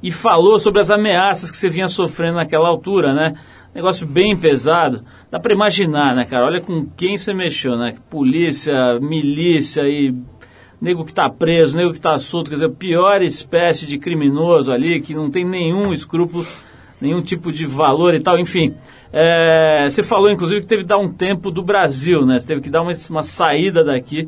[0.02, 3.36] e falou sobre as ameaças que você vinha sofrendo naquela altura, né?
[3.74, 5.04] Negócio bem pesado.
[5.30, 6.46] Dá para imaginar, né, cara?
[6.46, 7.96] Olha com quem você mexeu, né?
[8.10, 10.14] Polícia, milícia e
[10.82, 15.00] nego que está preso, nego que está solto, quer dizer, pior espécie de criminoso ali,
[15.00, 16.46] que não tem nenhum escrúpulo,
[17.00, 18.74] nenhum tipo de valor e tal, enfim.
[19.14, 22.40] É, você falou, inclusive, que teve que dar um tempo do Brasil, né?
[22.40, 24.28] Você teve que dar uma, uma saída daqui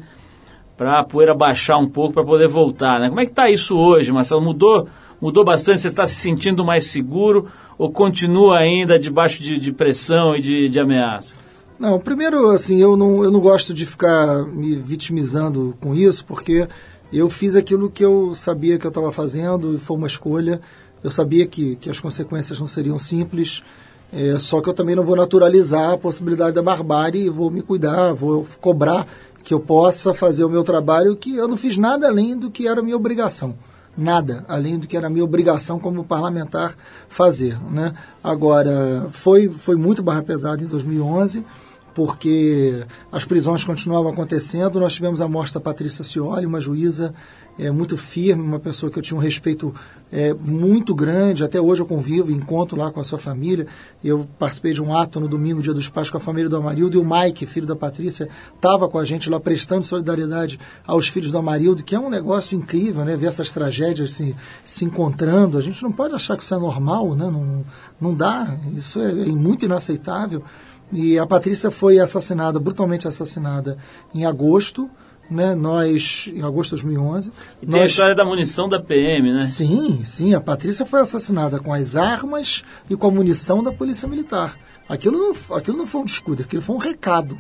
[0.78, 3.10] para a poeira baixar um pouco para poder voltar, né?
[3.10, 4.42] Como é que está isso hoje, Marcelo?
[4.42, 4.88] Mudou,
[5.24, 5.80] mudou bastante?
[5.80, 10.68] Você está se sentindo mais seguro ou continua ainda debaixo de, de pressão e de,
[10.68, 11.34] de ameaça?
[11.80, 16.68] Não, primeiro, assim, eu não, eu não gosto de ficar me vitimizando com isso, porque
[17.12, 20.60] eu fiz aquilo que eu sabia que eu estava fazendo, foi uma escolha.
[21.02, 23.64] Eu sabia que, que as consequências não seriam simples,
[24.12, 27.62] é, só que eu também não vou naturalizar a possibilidade da barbárie e vou me
[27.62, 29.08] cuidar, vou cobrar
[29.42, 32.68] que eu possa fazer o meu trabalho, que eu não fiz nada além do que
[32.68, 33.56] era minha obrigação.
[33.96, 36.76] Nada além do que era minha obrigação como parlamentar
[37.08, 37.58] fazer.
[37.70, 37.94] Né?
[38.24, 41.46] Agora, foi, foi muito barra pesada em 2011
[41.94, 44.80] porque as prisões continuavam acontecendo.
[44.80, 47.14] Nós tivemos a morte da Patrícia Cioli, uma juíza
[47.58, 49.74] é, muito firme, uma pessoa que eu tinha um respeito
[50.14, 51.44] é, muito grande.
[51.44, 53.66] Até hoje eu convivo encontro lá com a sua família.
[54.04, 56.96] Eu participei de um ato no domingo, dia dos pais, com a família do Amarildo,
[56.96, 61.32] e o Mike, filho da Patrícia, estava com a gente lá prestando solidariedade aos filhos
[61.32, 63.18] do Amarildo, que é um negócio incrível, né?
[63.18, 65.58] Ver essas tragédias se, se encontrando.
[65.58, 67.26] A gente não pode achar que isso é normal, né?
[67.32, 67.66] Não,
[68.00, 68.56] não dá.
[68.76, 70.44] Isso é, é muito inaceitável.
[70.92, 73.80] E a Patrícia foi assassinada, brutalmente assassinada,
[74.14, 74.88] em agosto.
[75.34, 77.32] Né, nós, em agosto de 2011.
[77.62, 77.82] E tem nós...
[77.82, 79.42] a história da munição da PM, né?
[79.42, 80.36] Sim, sim.
[80.36, 84.56] A Patrícia foi assassinada com as armas e com a munição da Polícia Militar.
[84.88, 87.40] Aquilo não, aquilo não foi um descuido, aquilo foi um recado.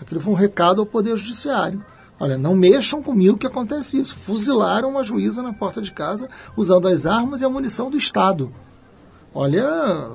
[0.00, 1.84] Aquilo foi um recado ao Poder Judiciário.
[2.20, 4.14] Olha, não mexam comigo que acontece isso.
[4.14, 8.52] Fuzilaram uma juíza na porta de casa usando as armas e a munição do Estado
[9.34, 9.64] olha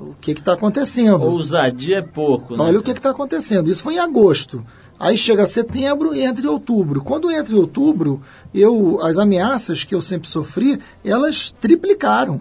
[0.02, 1.24] o que está acontecendo.
[1.24, 2.64] Ousadia é pouco, né?
[2.64, 3.70] Olha o que está acontecendo.
[3.70, 4.66] Isso foi em agosto.
[5.04, 7.04] Aí chega setembro e entra em outubro.
[7.04, 8.22] Quando entra em outubro,
[8.56, 12.40] eu, as ameaças que eu sempre sofri, elas triplicaram.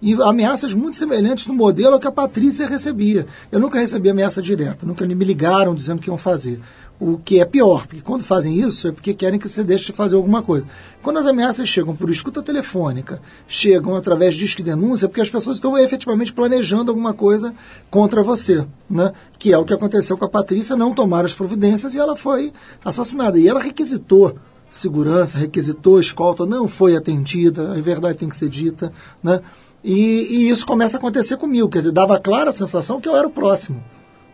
[0.00, 3.26] E ameaças muito semelhantes no modelo que a Patrícia recebia.
[3.50, 6.60] Eu nunca recebi ameaça direta, nunca me ligaram dizendo que iam fazer
[7.00, 9.92] o que é pior, porque quando fazem isso é porque querem que você deixe de
[9.92, 10.66] fazer alguma coisa.
[11.00, 15.20] Quando as ameaças chegam por escuta telefônica, chegam através de disco de denúncia, é porque
[15.20, 17.54] as pessoas estão efetivamente planejando alguma coisa
[17.88, 19.12] contra você, né?
[19.38, 22.52] que é o que aconteceu com a Patrícia, não tomaram as providências e ela foi
[22.84, 23.38] assassinada.
[23.38, 24.36] E ela requisitou
[24.70, 28.92] segurança, requisitou escolta, não foi atendida, a verdade tem que ser dita,
[29.22, 29.40] né?
[29.82, 33.16] E, e, isso começa a acontecer comigo, quer dizer, dava clara a sensação que eu
[33.16, 33.82] era o próximo.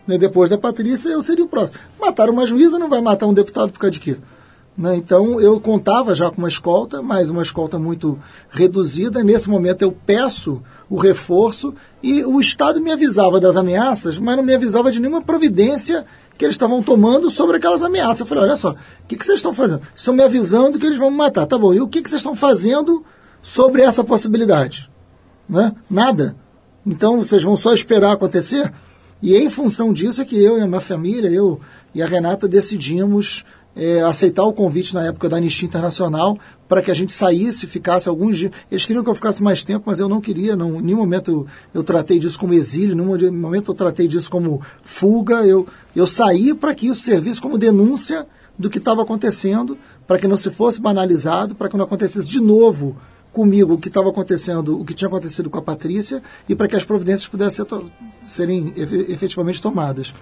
[0.07, 0.19] Né?
[0.19, 1.79] Depois da Patrícia, eu seria o próximo.
[2.01, 4.17] Matar uma juíza não vai matar um deputado por causa de quê?
[4.77, 4.97] Né?
[4.97, 8.19] Então, eu contava já com uma escolta, mas uma escolta muito
[8.51, 9.23] reduzida.
[9.23, 14.43] Nesse momento, eu peço o reforço e o Estado me avisava das ameaças, mas não
[14.43, 16.05] me avisava de nenhuma providência
[16.37, 18.21] que eles estavam tomando sobre aquelas ameaças.
[18.21, 18.77] Eu falei, olha só, o
[19.07, 19.83] que, que vocês estão fazendo?
[19.95, 21.47] Estão me avisando que eles vão me matar.
[21.47, 23.05] Tá bom, e o que, que vocês estão fazendo
[23.41, 24.91] sobre essa possibilidade?
[25.49, 25.73] Né?
[25.89, 26.37] Nada.
[26.85, 28.73] Então, vocês vão só esperar acontecer?
[29.23, 31.61] E em função disso é que eu e a minha família, eu
[31.95, 33.45] e a Renata decidimos
[33.77, 36.37] é, aceitar o convite na época da Anistia Internacional
[36.69, 38.53] para que a gente saísse, ficasse alguns dias.
[38.71, 40.57] Eles queriam que eu ficasse mais tempo, mas eu não queria.
[40.57, 44.07] Não, em nenhum momento eu, eu tratei disso como exílio, em nenhum momento eu tratei
[44.07, 45.47] disso como fuga.
[45.47, 50.29] Eu, eu saí para que isso servisse como denúncia do que estava acontecendo, para que
[50.29, 52.97] não se fosse banalizado, para que não acontecesse de novo
[53.35, 56.77] comigo o que estava acontecendo, o que tinha acontecido com a Patrícia, e para que
[56.77, 57.83] as providências pudessem ser,
[58.23, 58.73] serem
[59.09, 60.15] efetivamente tomadas.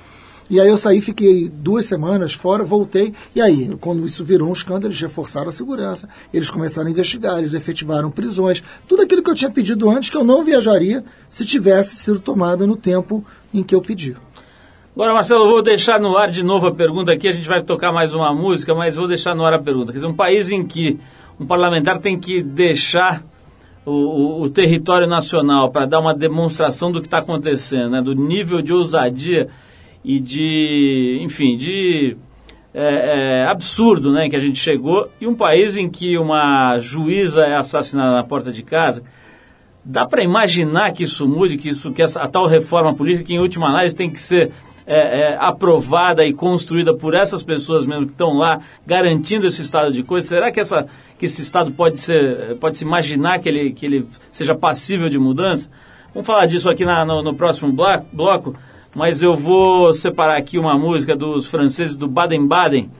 [0.50, 4.52] E aí eu saí, fiquei duas semanas fora, voltei, e aí, quando isso virou um
[4.52, 9.30] escândalo, eles reforçaram a segurança, eles começaram a investigar, eles efetivaram prisões, tudo aquilo que
[9.30, 13.62] eu tinha pedido antes, que eu não viajaria se tivesse sido tomada no tempo em
[13.62, 14.16] que eu pedi.
[14.94, 17.62] Agora, Marcelo, eu vou deixar no ar de novo a pergunta aqui, a gente vai
[17.62, 19.92] tocar mais uma música, mas vou deixar no ar a pergunta.
[19.92, 20.98] Quer dizer, um país em que
[21.42, 23.24] um parlamentar tem que deixar
[23.84, 28.14] o, o, o território nacional para dar uma demonstração do que está acontecendo, né, do
[28.14, 29.48] nível de ousadia
[30.04, 32.16] e de, enfim, de
[32.72, 35.08] é, é, absurdo né, que a gente chegou.
[35.20, 39.02] E um país em que uma juíza é assassinada na porta de casa,
[39.84, 43.34] dá para imaginar que isso mude, que, isso, que essa, a tal reforma política, que
[43.34, 44.52] em última análise tem que ser
[44.86, 49.92] é, é, aprovada e construída por essas pessoas mesmo que estão lá garantindo esse estado
[49.92, 50.86] de coisas, será que, essa,
[51.22, 55.20] que esse estado pode ser pode se imaginar que ele, que ele seja passível de
[55.20, 55.70] mudança?
[56.12, 58.56] Vamos falar disso aqui na, no, no próximo bloco
[58.92, 62.90] mas eu vou separar aqui uma música dos franceses do Baden-Baden.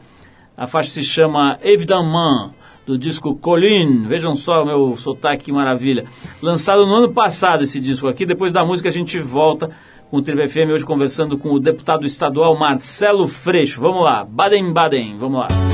[0.56, 2.52] A faixa se chama Évidemment,
[2.86, 4.06] do disco Colline.
[4.06, 6.04] Vejam só o meu sotaque, que maravilha.
[6.40, 8.24] Lançado no ano passado esse disco aqui.
[8.24, 9.68] Depois da música a gente volta
[10.08, 13.80] com o Tribo FM, hoje conversando com o deputado estadual Marcelo Freixo.
[13.80, 15.71] Vamos lá, Baden-Baden, vamos lá.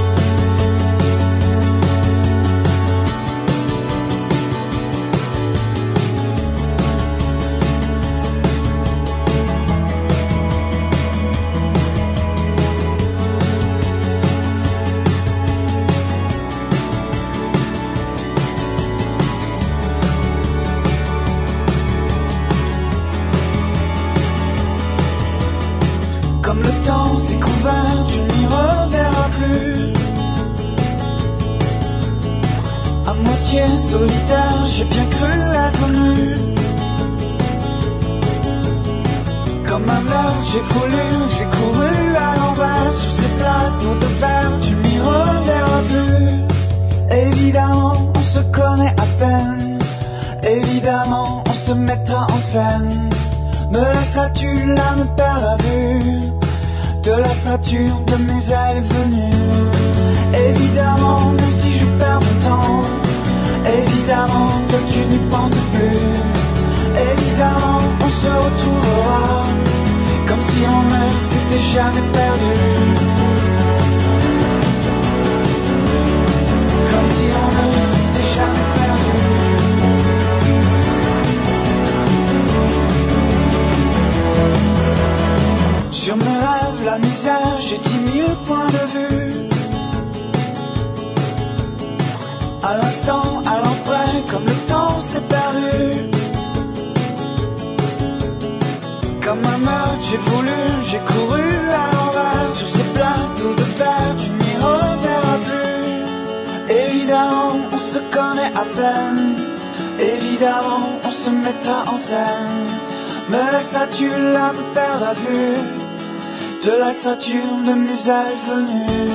[116.92, 119.12] Saturne de mes ailes venues.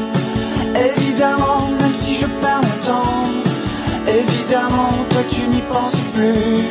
[0.74, 3.26] Évidemment, même si je perds mon temps,
[4.08, 6.64] évidemment, toi tu n'y penses plus.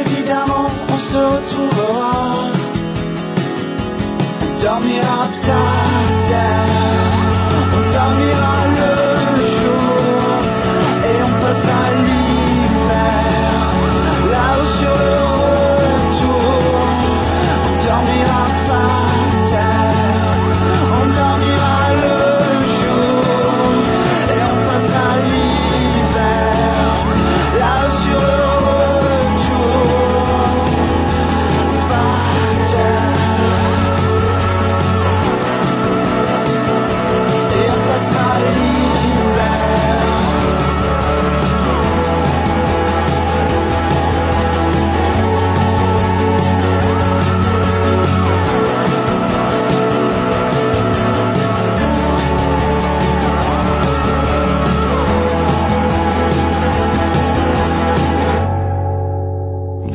[0.00, 2.12] Évidemment, on se retrouvera.
[4.42, 7.18] On dormira par terre,
[7.76, 8.59] on dormira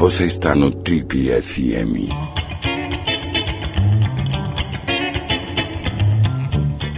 [0.05, 2.13] Você está no Trip FM.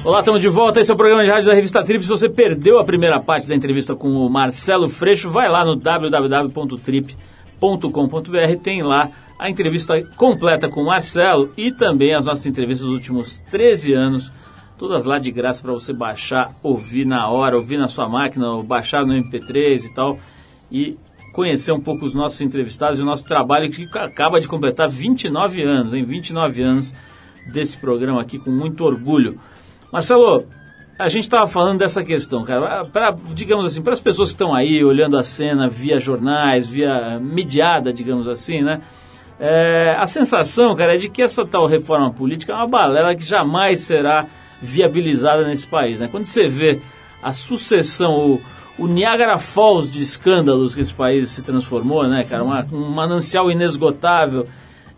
[0.03, 0.81] Olá, estamos de volta.
[0.81, 2.03] Esse é o programa de rádio da revista Trip.
[2.03, 5.77] Se você perdeu a primeira parte da entrevista com o Marcelo Freixo, vai lá no
[5.77, 8.61] www.trip.com.br.
[8.61, 13.39] Tem lá a entrevista completa com o Marcelo e também as nossas entrevistas dos últimos
[13.49, 14.33] 13 anos.
[14.77, 18.63] Todas lá de graça para você baixar, ouvir na hora, ouvir na sua máquina, ou
[18.63, 20.19] baixar no MP3 e tal.
[20.69, 20.97] E
[21.37, 25.61] conhecer um pouco os nossos entrevistados e o nosso trabalho que acaba de completar 29
[25.61, 26.95] anos, em 29 anos
[27.45, 29.39] desse programa aqui com muito orgulho.
[29.93, 30.47] Marcelo,
[30.97, 32.85] a gente estava falando dessa questão, cara.
[32.85, 37.19] Pra, digamos assim, para as pessoas que estão aí olhando a cena via jornais, via
[37.19, 38.81] mediada, digamos assim, né?
[39.39, 43.23] É, a sensação, cara, é de que essa tal reforma política é uma balela que
[43.23, 44.25] jamais será
[44.59, 46.07] viabilizada nesse país, né?
[46.09, 46.81] Quando você vê
[47.21, 48.41] a sucessão, o,
[48.77, 52.43] o Niagara Falls de escândalos que esse país se transformou, né, cara?
[52.43, 54.47] Uma, um manancial inesgotável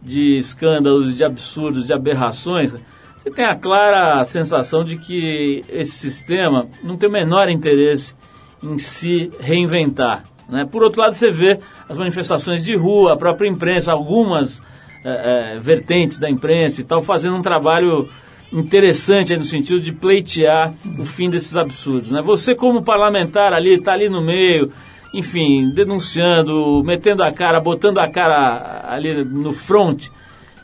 [0.02, 2.74] de escândalos, de absurdos, de aberrações
[3.20, 8.16] você tem a clara sensação de que esse sistema não tem o menor interesse
[8.64, 10.24] em se reinventar.
[10.48, 10.66] Né?
[10.66, 11.60] Por outro lado, você vê
[11.90, 14.64] as manifestações de rua, a própria imprensa, algumas
[15.04, 18.08] é, é, vertentes da imprensa e tal, fazendo um trabalho
[18.52, 22.12] interessante no sentido de pleitear o fim desses absurdos.
[22.12, 22.22] Né?
[22.22, 24.72] Você, como parlamentar ali, está ali no meio,
[25.14, 30.10] enfim, denunciando, metendo a cara, botando a cara ali no front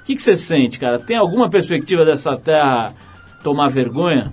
[0.06, 1.00] o que, que você sente, cara?
[1.00, 2.94] Tem alguma perspectiva dessa terra
[3.42, 4.32] tomar vergonha?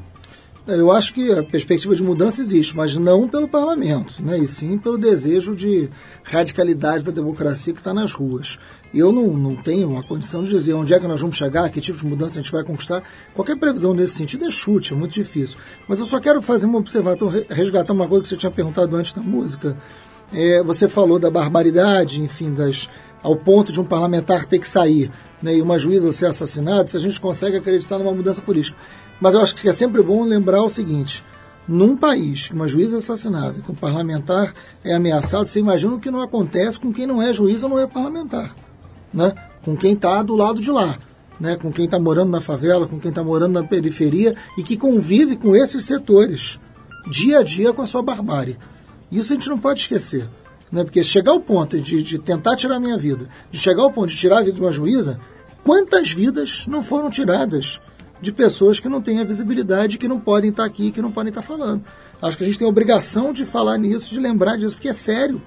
[0.66, 4.38] É, eu acho que a perspectiva de mudança existe, mas não pelo parlamento, né?
[4.38, 5.90] e sim pelo desejo de
[6.22, 8.60] radicalidade da democracia que está nas ruas.
[8.94, 11.80] Eu não, não tenho a condição de dizer onde é que nós vamos chegar, que
[11.80, 13.02] tipo de mudança a gente vai conquistar.
[13.34, 15.58] Qualquer previsão nesse sentido é chute, é muito difícil.
[15.88, 19.12] Mas eu só quero fazer uma observação, resgatar uma coisa que você tinha perguntado antes
[19.12, 19.76] da música.
[20.32, 22.88] É, você falou da barbaridade, enfim, das,
[23.20, 25.10] ao ponto de um parlamentar ter que sair
[25.42, 28.76] né, e uma juíza ser assassinada, se a gente consegue acreditar numa mudança política.
[29.22, 31.24] Mas eu acho que é sempre bom lembrar o seguinte:
[31.68, 34.52] num país que uma juíza é assassinada, que um parlamentar
[34.82, 37.78] é ameaçado, você imagina o que não acontece com quem não é juiz ou não
[37.78, 38.52] é parlamentar,
[39.14, 39.32] né?
[39.64, 40.98] com quem está do lado de lá.
[41.40, 44.76] Né, com quem está morando na favela, com quem está morando na periferia e que
[44.76, 46.60] convive com esses setores
[47.10, 48.56] dia a dia com a sua barbárie.
[49.10, 50.28] Isso a gente não pode esquecer.
[50.70, 50.84] Né?
[50.84, 54.10] Porque chegar ao ponto de, de tentar tirar a minha vida, de chegar ao ponto
[54.10, 55.18] de tirar a vida de uma juíza,
[55.64, 57.80] quantas vidas não foram tiradas
[58.22, 61.30] de pessoas que não têm a visibilidade, que não podem estar aqui, que não podem
[61.30, 61.82] estar falando?
[62.22, 64.94] Acho que a gente tem a obrigação de falar nisso, de lembrar disso, porque é
[64.94, 65.42] sério.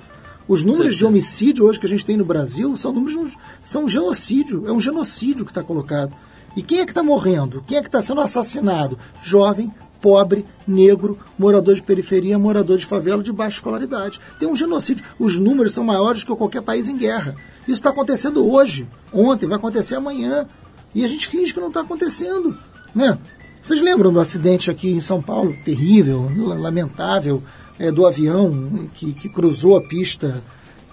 [0.45, 3.89] Os números de homicídio hoje que a gente tem no Brasil são números são um
[3.89, 6.13] genocídio, é um genocídio que está colocado.
[6.55, 7.63] E quem é que está morrendo?
[7.65, 8.99] Quem é que está sendo assassinado?
[9.23, 14.19] Jovem, pobre, negro, morador de periferia, morador de favela de baixa escolaridade.
[14.37, 15.03] Tem um genocídio.
[15.17, 17.35] Os números são maiores que qualquer país em guerra.
[17.63, 20.47] Isso está acontecendo hoje, ontem, vai acontecer amanhã.
[20.95, 22.57] E a gente finge que não está acontecendo.
[22.95, 23.17] Né?
[23.61, 27.43] Vocês lembram do acidente aqui em São Paulo, terrível, lamentável,
[27.77, 30.41] é, do avião que, que cruzou a pista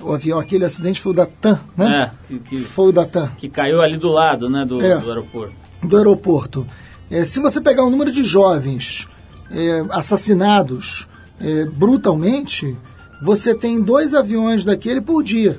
[0.03, 2.03] o avião, aquele acidente foi o da TAM, né?
[2.03, 3.29] É, que, que, foi o da TAM.
[3.39, 5.55] Que caiu ali do lado, né, do, é, do aeroporto.
[5.83, 6.67] Do aeroporto.
[7.11, 9.09] É, se você pegar o número de jovens
[9.51, 11.07] é, assassinados
[11.41, 12.77] é, brutalmente,
[13.21, 15.59] você tem dois aviões daquele por dia.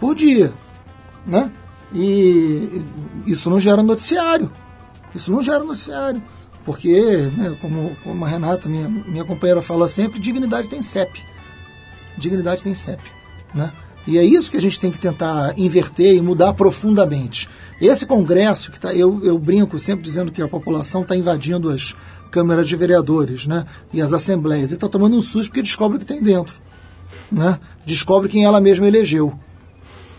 [0.00, 0.52] Por dia.
[1.26, 1.50] Né?
[1.94, 2.82] E
[3.26, 4.50] isso não gera noticiário.
[5.14, 6.20] Isso não gera noticiário.
[6.64, 11.22] Porque, né, como, como a Renata, minha, minha companheira, fala sempre, dignidade tem CEP.
[12.16, 13.02] Dignidade tem CEP.
[13.54, 13.70] Né?
[14.06, 17.48] E é isso que a gente tem que tentar inverter e mudar profundamente.
[17.80, 21.94] Esse Congresso, que tá, eu, eu brinco sempre dizendo que a população está invadindo as
[22.30, 26.00] câmaras de vereadores né, e as assembleias, e está tomando um susto porque descobre o
[26.00, 26.54] que tem dentro.
[27.30, 27.58] Né?
[27.86, 29.38] Descobre quem ela mesma elegeu.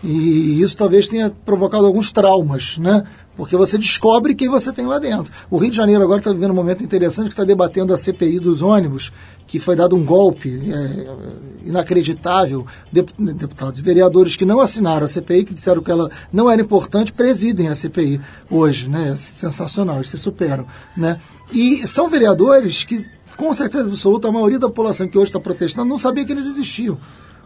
[0.04, 3.04] E isso talvez tenha provocado alguns traumas, né?
[3.36, 5.32] porque você descobre quem você tem lá dentro.
[5.50, 8.40] O Rio de Janeiro agora está vivendo um momento interessante que está debatendo a CPI
[8.40, 9.12] dos ônibus,
[9.46, 12.66] que foi dado um golpe é, inacreditável.
[12.90, 17.12] Deputados e vereadores que não assinaram a CPI, que disseram que ela não era importante,
[17.12, 18.20] presidem a CPI
[18.50, 18.88] hoje.
[18.88, 19.10] Né?
[19.10, 20.66] É sensacional, eles se superam.
[20.96, 21.20] Né?
[21.52, 23.04] E são vereadores que,
[23.36, 26.46] com certeza absoluta, a maioria da população que hoje está protestando não sabia que eles
[26.46, 26.98] existiam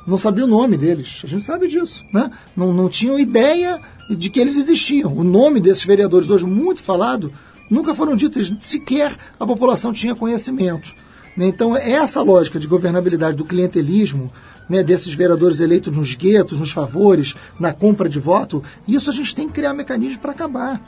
[0.07, 1.23] não sabia o nome deles.
[1.25, 2.31] A gente sabe disso, né?
[2.57, 5.17] Não, não tinham ideia de que eles existiam.
[5.17, 7.33] O nome desses vereadores, hoje muito falado,
[7.71, 10.93] nunca foram ditos, sequer a população tinha conhecimento.
[11.37, 11.47] Né?
[11.47, 14.33] Então, essa lógica de governabilidade do clientelismo,
[14.69, 19.35] né, desses vereadores eleitos nos guetos, nos favores, na compra de voto, isso a gente
[19.35, 20.81] tem que criar mecanismos para acabar.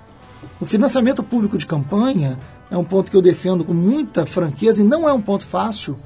[0.60, 2.38] O financiamento público de campanha
[2.70, 5.98] é um ponto que eu defendo com muita franqueza e não é um ponto fácil,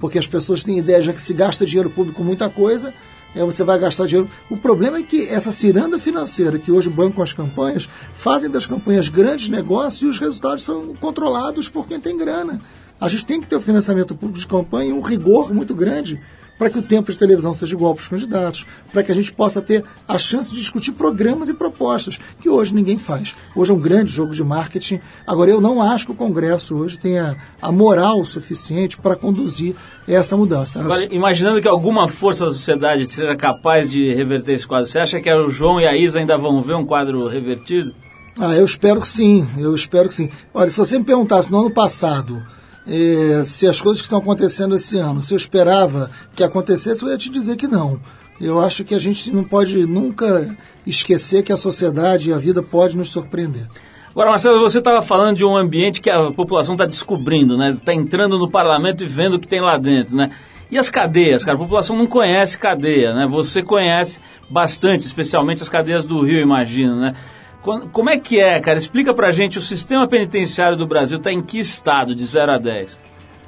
[0.00, 2.92] porque as pessoas têm ideia já que se gasta dinheiro público com muita coisa
[3.34, 4.28] é, você vai gastar dinheiro.
[4.48, 9.08] O problema é que essa ciranda financeira que hoje bancam as campanhas fazem das campanhas
[9.08, 12.60] grandes negócios e os resultados são controlados por quem tem grana.
[13.00, 16.20] A gente tem que ter o financiamento público de campanha e um rigor muito grande
[16.60, 19.32] para que o tempo de televisão seja igual para os candidatos, para que a gente
[19.32, 23.34] possa ter a chance de discutir programas e propostas, que hoje ninguém faz.
[23.56, 25.00] Hoje é um grande jogo de marketing.
[25.26, 29.74] Agora, eu não acho que o Congresso hoje tenha a moral suficiente para conduzir
[30.06, 30.80] essa mudança.
[30.80, 35.18] Agora, imaginando que alguma força da sociedade seja capaz de reverter esse quadro, você acha
[35.18, 37.94] que o João e a Isa ainda vão ver um quadro revertido?
[38.38, 40.28] Ah, eu espero que sim, eu espero que sim.
[40.52, 42.44] Olha, se você me perguntasse no ano passado
[42.86, 47.08] eh, se as coisas que estão acontecendo esse ano, se eu esperava que acontecesse, eu
[47.08, 48.00] ia te dizer que não.
[48.40, 50.56] Eu acho que a gente não pode nunca
[50.86, 53.66] esquecer que a sociedade e a vida pode nos surpreender.
[54.10, 57.70] Agora, Marcelo, você estava falando de um ambiente que a população está descobrindo, né?
[57.70, 60.30] Está entrando no parlamento e vendo o que tem lá dentro, né?
[60.70, 61.56] E as cadeias, cara?
[61.56, 63.26] A população não conhece cadeia, né?
[63.26, 67.14] Você conhece bastante, especialmente as cadeias do Rio, imagino, né?
[67.62, 68.78] Como é que é, cara?
[68.78, 72.58] Explica pra gente, o sistema penitenciário do Brasil está em que estado, de 0 a
[72.58, 72.98] 10?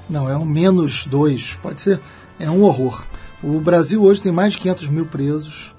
[0.09, 1.99] Não, é um menos 2, pode ser.
[2.39, 3.05] É um horror.
[3.43, 5.75] O Brasil hoje tem mais de 500 mil presos.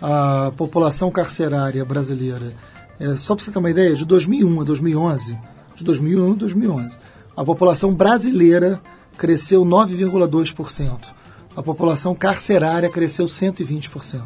[0.00, 2.52] A população carcerária brasileira,
[3.00, 5.38] é, só para você ter uma ideia, de 2001 a 2011,
[5.74, 6.98] de 2001 a 2011,
[7.36, 8.80] a população brasileira
[9.16, 10.98] cresceu 9,2%.
[11.56, 14.22] A população carcerária cresceu 120%.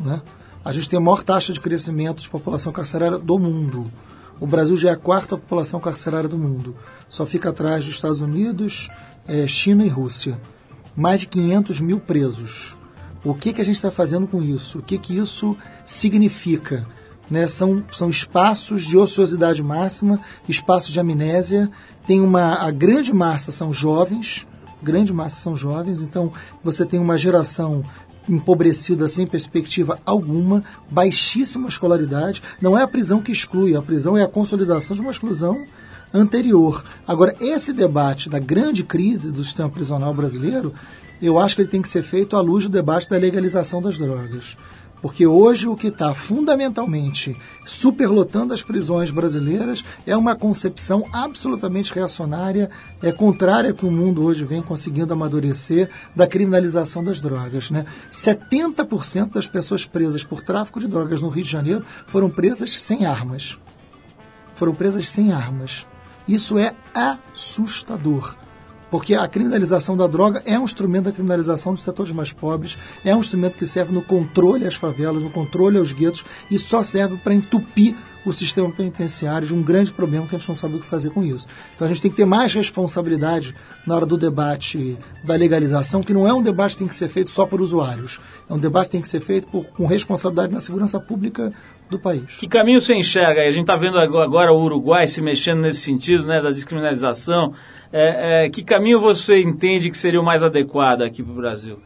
[0.00, 0.20] Né?
[0.64, 3.92] A gente tem a maior taxa de crescimento de população carcerária do mundo.
[4.40, 6.74] O Brasil já é a quarta população carcerária do mundo.
[7.06, 8.88] Só fica atrás dos Estados Unidos,
[9.28, 10.40] é, China e Rússia.
[10.96, 12.78] Mais de 500 mil presos.
[13.22, 14.78] O que, que a gente está fazendo com isso?
[14.78, 15.54] O que, que isso
[15.84, 16.86] significa?
[17.30, 17.46] Né?
[17.46, 21.70] São, são espaços de ociosidade máxima, espaços de amnésia.
[22.06, 24.46] Tem uma, a grande massa são jovens,
[24.82, 27.82] grande massa são jovens, então você tem uma geração
[28.28, 32.42] empobrecida sem perspectiva alguma, baixíssima escolaridade.
[32.60, 35.66] Não é a prisão que exclui, a prisão é a consolidação de uma exclusão
[36.12, 36.84] anterior.
[37.06, 40.72] Agora, esse debate da grande crise do sistema prisional brasileiro,
[41.20, 43.98] eu acho que ele tem que ser feito à luz do debate da legalização das
[43.98, 44.56] drogas.
[45.04, 52.70] Porque hoje o que está fundamentalmente superlotando as prisões brasileiras é uma concepção absolutamente reacionária,
[53.02, 57.70] é contrária que o mundo hoje vem conseguindo amadurecer da criminalização das drogas.
[57.70, 57.84] Né?
[58.10, 63.04] 70% das pessoas presas por tráfico de drogas no Rio de Janeiro foram presas sem
[63.04, 63.58] armas.
[64.54, 65.86] Foram presas sem armas.
[66.26, 68.34] Isso é assustador.
[68.94, 73.12] Porque a criminalização da droga é um instrumento da criminalização dos setores mais pobres, é
[73.12, 77.16] um instrumento que serve no controle às favelas, no controle aos guetos e só serve
[77.16, 80.80] para entupir o sistema penitenciário de um grande problema que a gente não sabe o
[80.80, 81.46] que fazer com isso.
[81.74, 86.14] Então a gente tem que ter mais responsabilidade na hora do debate da legalização, que
[86.14, 88.20] não é um debate que tem que ser feito só por usuários.
[88.48, 91.52] É um debate que tem que ser feito por, com responsabilidade na segurança pública
[91.90, 92.36] do país.
[92.38, 93.42] Que caminho você enxerga?
[93.42, 97.52] A gente está vendo agora o Uruguai se mexendo nesse sentido, né, da descriminalização.
[97.96, 101.78] É, é, que caminho você entende que seria o mais adequado aqui para o Brasil?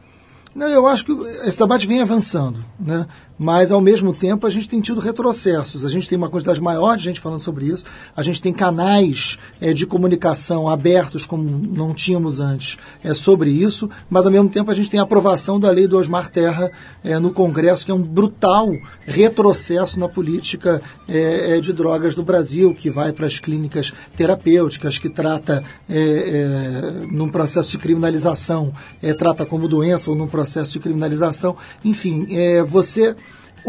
[0.55, 2.65] Não, eu acho que esse debate vem avançando.
[2.79, 3.05] Né?
[3.39, 5.85] Mas ao mesmo tempo a gente tem tido retrocessos.
[5.85, 7.85] A gente tem uma quantidade maior de gente falando sobre isso,
[8.15, 13.89] a gente tem canais é, de comunicação abertos como não tínhamos antes é, sobre isso,
[14.09, 16.69] mas ao mesmo tempo a gente tem a aprovação da lei do Osmar Terra
[17.03, 18.69] é, no Congresso, que é um brutal
[19.05, 24.97] retrocesso na política é, é, de drogas do Brasil, que vai para as clínicas terapêuticas,
[24.97, 28.73] que trata é, num processo de criminalização,
[29.17, 31.55] trata como doença ou num processo de criminalização.
[31.83, 32.27] Enfim,
[32.67, 33.15] você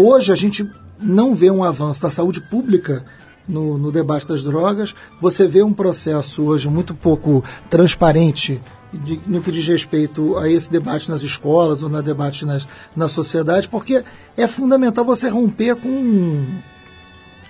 [0.03, 0.67] Hoje a gente
[0.99, 3.05] não vê um avanço da saúde pública
[3.47, 4.95] no, no, debate das drogas.
[5.21, 10.73] Você vê um processo hoje muito pouco transparente de, no que diz respeito a esse
[10.73, 14.03] debate nas escolas ou na debate nas, na sociedade, porque
[14.39, 16.47] é fundamental você romper com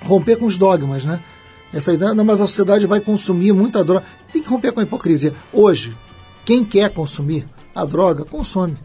[0.02, 1.22] romper com os dogmas, né?
[1.72, 4.04] Essa ideia, não, mas a sociedade vai consumir muita droga.
[4.32, 5.32] Tem que romper com a hipocrisia.
[5.52, 5.96] Hoje,
[6.44, 8.76] quem quer consumir a droga, consome.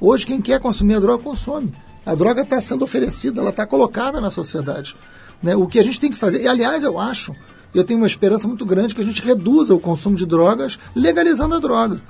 [0.00, 1.74] Hoje, quem quer consumir a droga, consome.
[2.06, 4.94] A droga está sendo oferecida, ela está colocada na sociedade.
[5.42, 5.56] Né?
[5.56, 7.34] O que a gente tem que fazer, e aliás, eu acho,
[7.74, 11.56] eu tenho uma esperança muito grande que a gente reduza o consumo de drogas legalizando
[11.56, 12.00] a droga.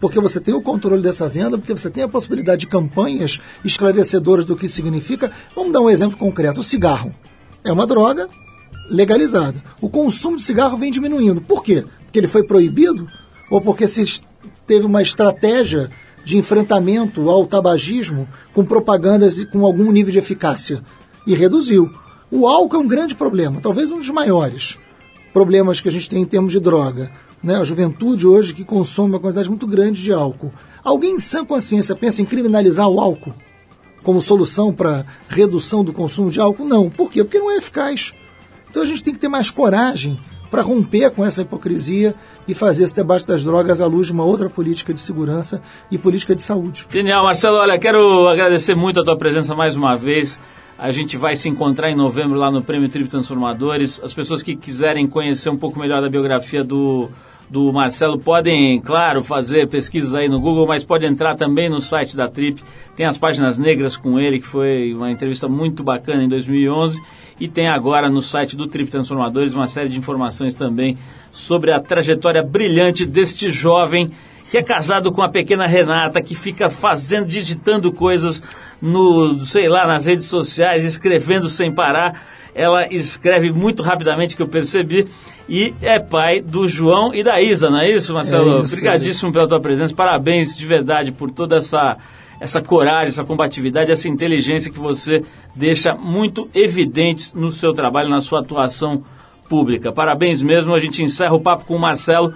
[0.00, 4.44] Porque você tem o controle dessa venda, porque você tem a possibilidade de campanhas esclarecedoras
[4.44, 5.32] do que significa.
[5.56, 7.12] Vamos dar um exemplo concreto: o cigarro.
[7.64, 8.28] É uma droga
[8.88, 9.60] legalizada.
[9.80, 11.40] O consumo de cigarro vem diminuindo.
[11.40, 11.84] Por quê?
[12.04, 13.08] Porque ele foi proibido?
[13.50, 14.20] Ou porque se
[14.66, 15.90] teve uma estratégia
[16.28, 20.82] de enfrentamento ao tabagismo com propagandas com algum nível de eficácia
[21.26, 21.90] e reduziu.
[22.30, 24.76] O álcool é um grande problema, talvez um dos maiores
[25.32, 27.10] problemas que a gente tem em termos de droga.
[27.42, 27.54] Né?
[27.56, 30.52] A juventude hoje que consome uma quantidade muito grande de álcool.
[30.84, 33.32] Alguém em sã consciência pensa em criminalizar o álcool
[34.02, 36.66] como solução para redução do consumo de álcool?
[36.66, 36.90] Não.
[36.90, 37.24] Por quê?
[37.24, 38.12] Porque não é eficaz.
[38.68, 40.20] Então a gente tem que ter mais coragem
[40.50, 42.14] para romper com essa hipocrisia
[42.46, 45.98] e fazer esse debate das drogas à luz de uma outra política de segurança e
[45.98, 46.86] política de saúde.
[46.88, 47.56] Genial, Marcelo.
[47.56, 50.38] Olha, quero agradecer muito a tua presença mais uma vez.
[50.78, 54.00] A gente vai se encontrar em novembro lá no Prêmio Trip Transformadores.
[54.02, 57.10] As pessoas que quiserem conhecer um pouco melhor da biografia do,
[57.50, 62.16] do Marcelo podem, claro, fazer pesquisas aí no Google, mas pode entrar também no site
[62.16, 62.62] da Trip.
[62.94, 67.00] Tem as páginas negras com ele, que foi uma entrevista muito bacana em 2011.
[67.40, 70.98] E tem agora no site do Trip Transformadores uma série de informações também
[71.30, 74.10] sobre a trajetória brilhante deste jovem
[74.50, 78.42] que é casado com a pequena Renata, que fica fazendo, digitando coisas
[78.80, 82.22] no, sei lá, nas redes sociais, escrevendo sem parar.
[82.54, 85.06] Ela escreve muito rapidamente, que eu percebi,
[85.48, 88.60] e é pai do João e da Isa, não é isso, Marcelo?
[88.60, 91.96] É isso, Obrigadíssimo pela tua presença, parabéns de verdade por toda essa,
[92.38, 95.24] essa coragem, essa combatividade, essa inteligência que você
[95.54, 99.02] deixa muito evidente no seu trabalho, na sua atuação
[99.48, 99.90] pública.
[99.90, 102.34] Parabéns mesmo, a gente encerra o papo com o Marcelo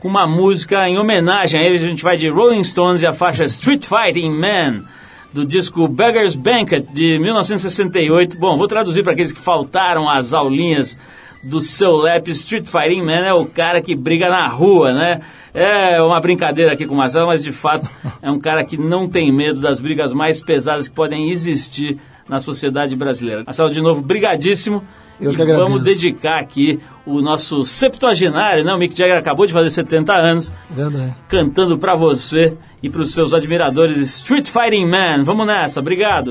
[0.00, 1.76] com uma música em homenagem a ele.
[1.76, 4.84] A gente vai de Rolling Stones e a faixa Street Fighting Man,
[5.32, 8.38] do disco Beggar's Banquet, de 1968.
[8.38, 10.96] Bom, vou traduzir para aqueles que faltaram as aulinhas
[11.42, 12.28] do seu lap.
[12.28, 15.20] Street Fighting Man é o cara que briga na rua, né?
[15.54, 17.88] É uma brincadeira aqui com o Marcelo, mas de fato
[18.22, 22.38] é um cara que não tem medo das brigas mais pesadas que podem existir na
[22.38, 23.42] sociedade brasileira.
[23.44, 24.84] Marcelo, de novo, brigadíssimo.
[25.20, 25.68] Eu e que agradeço.
[25.68, 28.72] vamos dedicar aqui o nosso septuagenário, né?
[28.72, 31.14] O Mick Jagger acabou de fazer 70 anos, Verdade.
[31.28, 35.22] cantando pra você e pros seus admiradores Street Fighting Man.
[35.24, 36.30] Vamos nessa, obrigado.